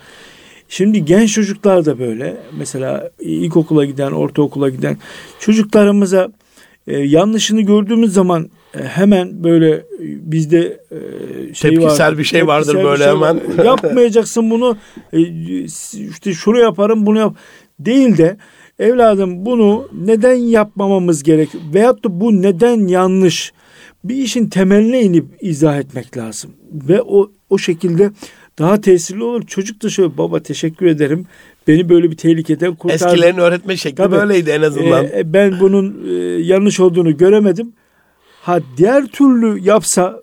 Şimdi 0.70 1.06
genç 1.06 1.34
çocuklar 1.34 1.86
da 1.86 2.00
böyle. 2.00 2.38
Mesela 2.58 3.12
ilkokula 3.20 3.86
giden, 3.86 4.12
ortaokula 4.12 4.70
giden 4.70 4.98
çocuklarımıza 5.40 6.32
e, 6.88 6.98
yanlışını 6.98 7.62
gördüğümüz 7.62 8.14
zaman 8.14 8.50
e, 8.80 8.84
hemen 8.84 9.44
böyle 9.44 9.72
e, 9.72 9.84
bizde 10.00 10.80
e, 10.92 11.54
şey 11.54 11.72
Tepkisel 11.72 12.06
vardır, 12.06 12.18
bir 12.18 12.24
şey 12.24 12.48
vardır 12.48 12.76
böyle 12.84 13.04
şey 13.04 13.14
hemen. 13.14 13.42
Yapmayacaksın 13.66 14.50
bunu. 14.50 14.78
E, 15.14 15.20
işte 16.10 16.34
şunu 16.34 16.60
yaparım, 16.60 17.06
bunu 17.06 17.20
yap. 17.20 17.36
Değil 17.80 18.18
de 18.18 18.38
evladım 18.80 19.46
bunu 19.46 19.88
neden 20.06 20.36
yapmamamız 20.36 21.24
gerek 21.24 21.50
veyahut 21.74 22.04
da 22.04 22.22
bu 22.22 22.42
neden 22.42 22.88
yanlış 22.88 23.54
bir 24.04 24.16
işin 24.16 24.50
temeline 24.50 25.02
inip 25.02 25.26
izah 25.42 25.78
etmek 25.78 26.18
lazım 26.18 26.52
ve 26.72 27.02
o 27.02 27.32
o 27.50 27.58
şekilde 27.58 28.12
daha 28.60 28.82
tesirli 28.82 29.24
olur. 29.24 29.48
Çocuk 29.48 29.84
da 29.84 29.90
şöyle 29.90 30.18
baba 30.18 30.40
teşekkür 30.40 30.86
ederim. 30.86 31.26
Beni 31.68 31.90
böyle 31.90 32.12
bir 32.12 32.18
tehlikeden 32.18 32.76
kurtardın. 32.76 33.06
Eskilerin 33.06 33.38
öğretme 33.38 33.78
şekli 33.78 33.96
Tabii. 33.96 34.16
böyleydi 34.16 34.50
en 34.50 34.62
azından. 34.62 35.06
Ee, 35.06 35.34
ben 35.34 35.60
bunun 35.60 36.08
e, 36.10 36.14
yanlış 36.42 36.80
olduğunu 36.80 37.18
göremedim. 37.18 37.74
Ha 38.42 38.60
diğer 38.78 39.06
türlü 39.06 39.60
yapsa 39.60 40.22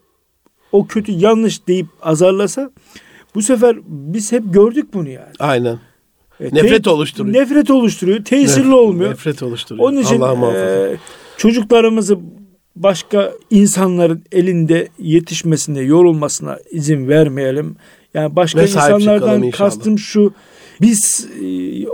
o 0.73 0.87
kötü 0.87 1.13
yanlış 1.13 1.67
deyip 1.67 1.87
azarlasa 2.03 2.71
bu 3.35 3.43
sefer 3.43 3.77
biz 3.87 4.33
hep 4.33 4.43
gördük 4.55 4.95
bunu 4.95 5.09
yani. 5.09 5.33
Aynen. 5.39 5.79
E, 6.41 6.45
Nefret 6.45 6.85
te- 6.85 6.91
oluşturuyor. 6.91 7.35
Nefret 7.35 7.71
oluşturuyor. 7.71 8.25
Tesirli 8.25 8.69
Nef- 8.69 8.75
olmuyor. 8.75 9.11
Nefret 9.11 9.43
oluşturuyor. 9.43 9.89
Onun 9.89 10.01
için 10.01 10.21
e, 10.55 10.97
çocuklarımızı 11.37 12.19
başka 12.77 13.33
insanların 13.51 14.23
elinde 14.33 14.89
yetişmesine, 14.99 15.81
yorulmasına 15.81 16.59
izin 16.71 17.09
vermeyelim. 17.09 17.77
Yani 18.17 18.37
başka 18.37 18.61
Ve 18.61 18.65
insanlardan 18.65 19.51
kastım 19.51 19.99
şu. 19.99 20.33
Biz 20.81 21.29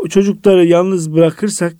e, 0.04 0.08
çocukları 0.08 0.66
yalnız 0.66 1.14
bırakırsak 1.14 1.74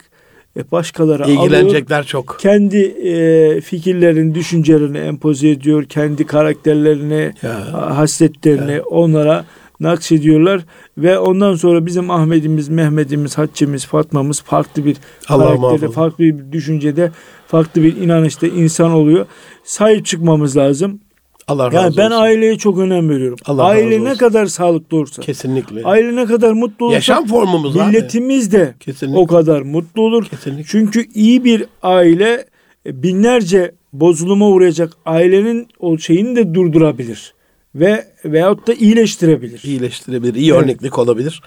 e, 0.57 0.71
başkaları 0.71 1.25
alıyor. 1.25 1.45
İlgilenecekler 1.45 2.05
çok. 2.07 2.37
Kendi 2.41 2.77
e, 2.79 3.61
fikirlerini, 3.61 4.35
düşüncelerini 4.35 4.99
empoze 4.99 5.49
ediyor. 5.49 5.85
Kendi 5.85 6.27
karakterlerini, 6.27 7.33
Ya. 7.43 7.97
hasletlerini 7.97 8.81
onlara 8.81 9.45
naksediyorlar 9.81 10.65
ve 10.99 11.19
ondan 11.19 11.55
sonra 11.55 11.87
bizim 11.87 12.11
Ahmet'imiz, 12.11 12.69
Mehmet'imiz, 12.69 13.39
Hatçemiz, 13.39 13.87
Fatma'mız 13.87 14.43
farklı 14.43 14.85
bir 14.85 14.97
Allah 15.29 15.45
karakterde, 15.45 15.93
farklı 15.93 16.25
bir 16.25 16.53
düşüncede, 16.53 17.11
farklı 17.47 17.83
bir 17.83 17.97
inanışta 17.97 18.47
insan 18.47 18.91
oluyor. 18.91 19.27
Sahip 19.65 20.07
çıkmamız 20.07 20.57
lazım. 20.57 21.01
Allah 21.49 21.67
razı 21.67 21.77
Yani 21.77 21.87
olsun. 21.87 21.99
ben 21.99 22.11
aileye 22.11 22.59
çok 22.59 22.79
önem 22.79 23.09
veriyorum. 23.11 23.39
Allah 23.45 23.65
Aile 23.65 24.05
ne 24.05 24.15
kadar 24.15 24.47
sağlıklı 24.47 24.97
olursa, 24.97 25.23
Kesinlikle. 25.23 25.83
aile 25.85 26.17
ne 26.17 26.25
kadar 26.27 26.53
mutlu 26.53 26.87
olursa 26.87 26.95
Yaşam 26.95 27.27
formumuz 27.27 27.77
abi. 27.77 27.87
milletimiz 27.89 28.53
de 28.53 28.75
Kesinlikle. 28.81 29.19
o 29.19 29.27
kadar 29.27 29.63
mutlu 29.63 30.03
olur. 30.03 30.25
Kesinlikle. 30.27 30.65
Çünkü 30.69 31.07
iyi 31.15 31.45
bir 31.45 31.65
aile 31.83 32.47
e, 32.87 33.03
binlerce 33.03 33.73
bozuluma 33.93 34.49
uğrayacak 34.49 34.93
ailenin 35.07 35.69
o 35.79 35.99
şeyini 35.99 36.37
de 36.37 36.55
durdurabilir 36.55 37.35
ve 37.75 38.07
veyahut 38.25 38.67
da 38.67 38.73
iyileştirebilir. 38.75 39.61
iyileştirebilir, 39.65 40.35
iyi 40.35 40.53
Evet. 40.53 40.63
örneklik 40.63 40.99
olabilir. 40.99 41.43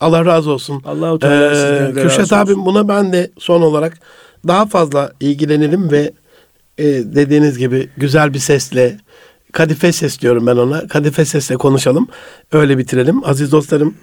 Allah 0.00 0.24
razı 0.24 0.50
olsun. 0.50 0.82
Allahu 0.84 1.18
Teala 1.18 1.54
Ee, 2.00 2.04
olsun. 2.04 2.36
abim 2.36 2.66
buna 2.66 2.88
ben 2.88 3.12
de 3.12 3.30
son 3.38 3.62
olarak 3.62 3.98
daha 4.46 4.66
fazla 4.66 5.12
ilgilenelim 5.20 5.90
ve 5.90 6.12
e, 6.78 6.84
dediğiniz 6.86 7.58
gibi 7.58 7.88
güzel 7.96 8.34
bir 8.34 8.38
sesle 8.38 8.96
kadife 9.52 9.92
ses 9.92 10.20
diyorum 10.20 10.46
ben 10.46 10.56
ona. 10.56 10.86
Kadife 10.88 11.24
sesle 11.24 11.56
konuşalım. 11.56 12.08
Öyle 12.52 12.78
bitirelim. 12.78 13.24
Aziz 13.24 13.52
dostlarım 13.52 13.94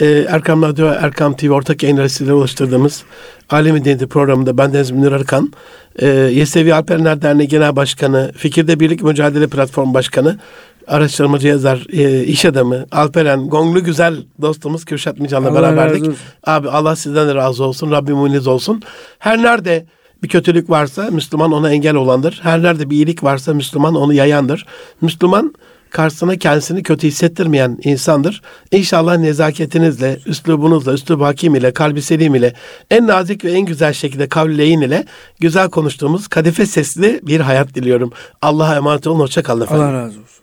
e, 0.00 0.06
Erkam 0.28 0.62
Radyo, 0.62 0.86
Erkam 0.86 1.36
TV 1.36 1.50
ortak 1.50 1.82
yayın 1.82 1.96
aracılığıyla 1.96 2.34
oluşturduğumuz 2.34 3.02
Alemi 3.50 3.84
Diyeti 3.84 4.06
programında 4.06 4.58
ben 4.58 4.72
Deniz 4.72 4.90
Münir 4.90 5.12
Arıkan, 5.12 5.52
e, 5.96 6.06
Yesevi 6.08 6.74
Alperenler 6.74 7.22
Derneği 7.22 7.48
Genel 7.48 7.76
Başkanı, 7.76 8.32
Fikirde 8.36 8.80
Birlik 8.80 9.02
Mücadele 9.02 9.46
Platform 9.46 9.94
Başkanı, 9.94 10.38
araştırmacı 10.86 11.48
yazar, 11.48 11.86
e, 11.92 12.24
iş 12.24 12.44
adamı, 12.44 12.86
Alperen, 12.92 13.48
Gonglu 13.48 13.84
güzel 13.84 14.16
dostumuz 14.40 14.84
Kürşat 14.84 15.18
Mican'la 15.18 15.54
beraberdik. 15.54 16.16
Abi 16.46 16.68
Allah 16.68 16.96
sizden 16.96 17.28
de 17.28 17.34
razı 17.34 17.64
olsun. 17.64 17.90
Rabbim 17.90 18.16
muniz 18.16 18.46
olsun. 18.46 18.82
Her 19.18 19.42
nerede 19.42 19.86
bir 20.22 20.28
kötülük 20.28 20.70
varsa 20.70 21.08
Müslüman 21.10 21.52
ona 21.52 21.72
engel 21.72 21.94
olandır. 21.94 22.40
Her 22.42 22.62
nerede 22.62 22.90
bir 22.90 22.96
iyilik 22.96 23.24
varsa 23.24 23.54
Müslüman 23.54 23.94
onu 23.94 24.14
yayandır. 24.14 24.66
Müslüman 25.00 25.54
karşısına 25.92 26.36
kendisini 26.36 26.82
kötü 26.82 27.06
hissettirmeyen 27.06 27.78
insandır. 27.84 28.42
İnşallah 28.70 29.16
nezaketinizle, 29.16 30.18
üslubunuzla, 30.26 30.92
üslub 30.92 31.20
hakim 31.20 31.54
ile, 31.54 31.72
kalbi 31.72 32.02
selim 32.02 32.34
ile, 32.34 32.54
en 32.90 33.06
nazik 33.06 33.44
ve 33.44 33.52
en 33.52 33.60
güzel 33.60 33.92
şekilde 33.92 34.28
kavlileyin 34.28 34.80
ile 34.80 35.04
güzel 35.40 35.70
konuştuğumuz 35.70 36.28
kadife 36.28 36.66
sesli 36.66 37.20
bir 37.22 37.40
hayat 37.40 37.74
diliyorum. 37.74 38.12
Allah'a 38.42 38.76
emanet 38.76 39.06
olun. 39.06 39.20
Hoşça 39.20 39.42
kalın 39.42 39.60
efendim. 39.60 39.84
Allah 39.84 39.92
razı 39.92 40.20
olsun. 40.20 40.41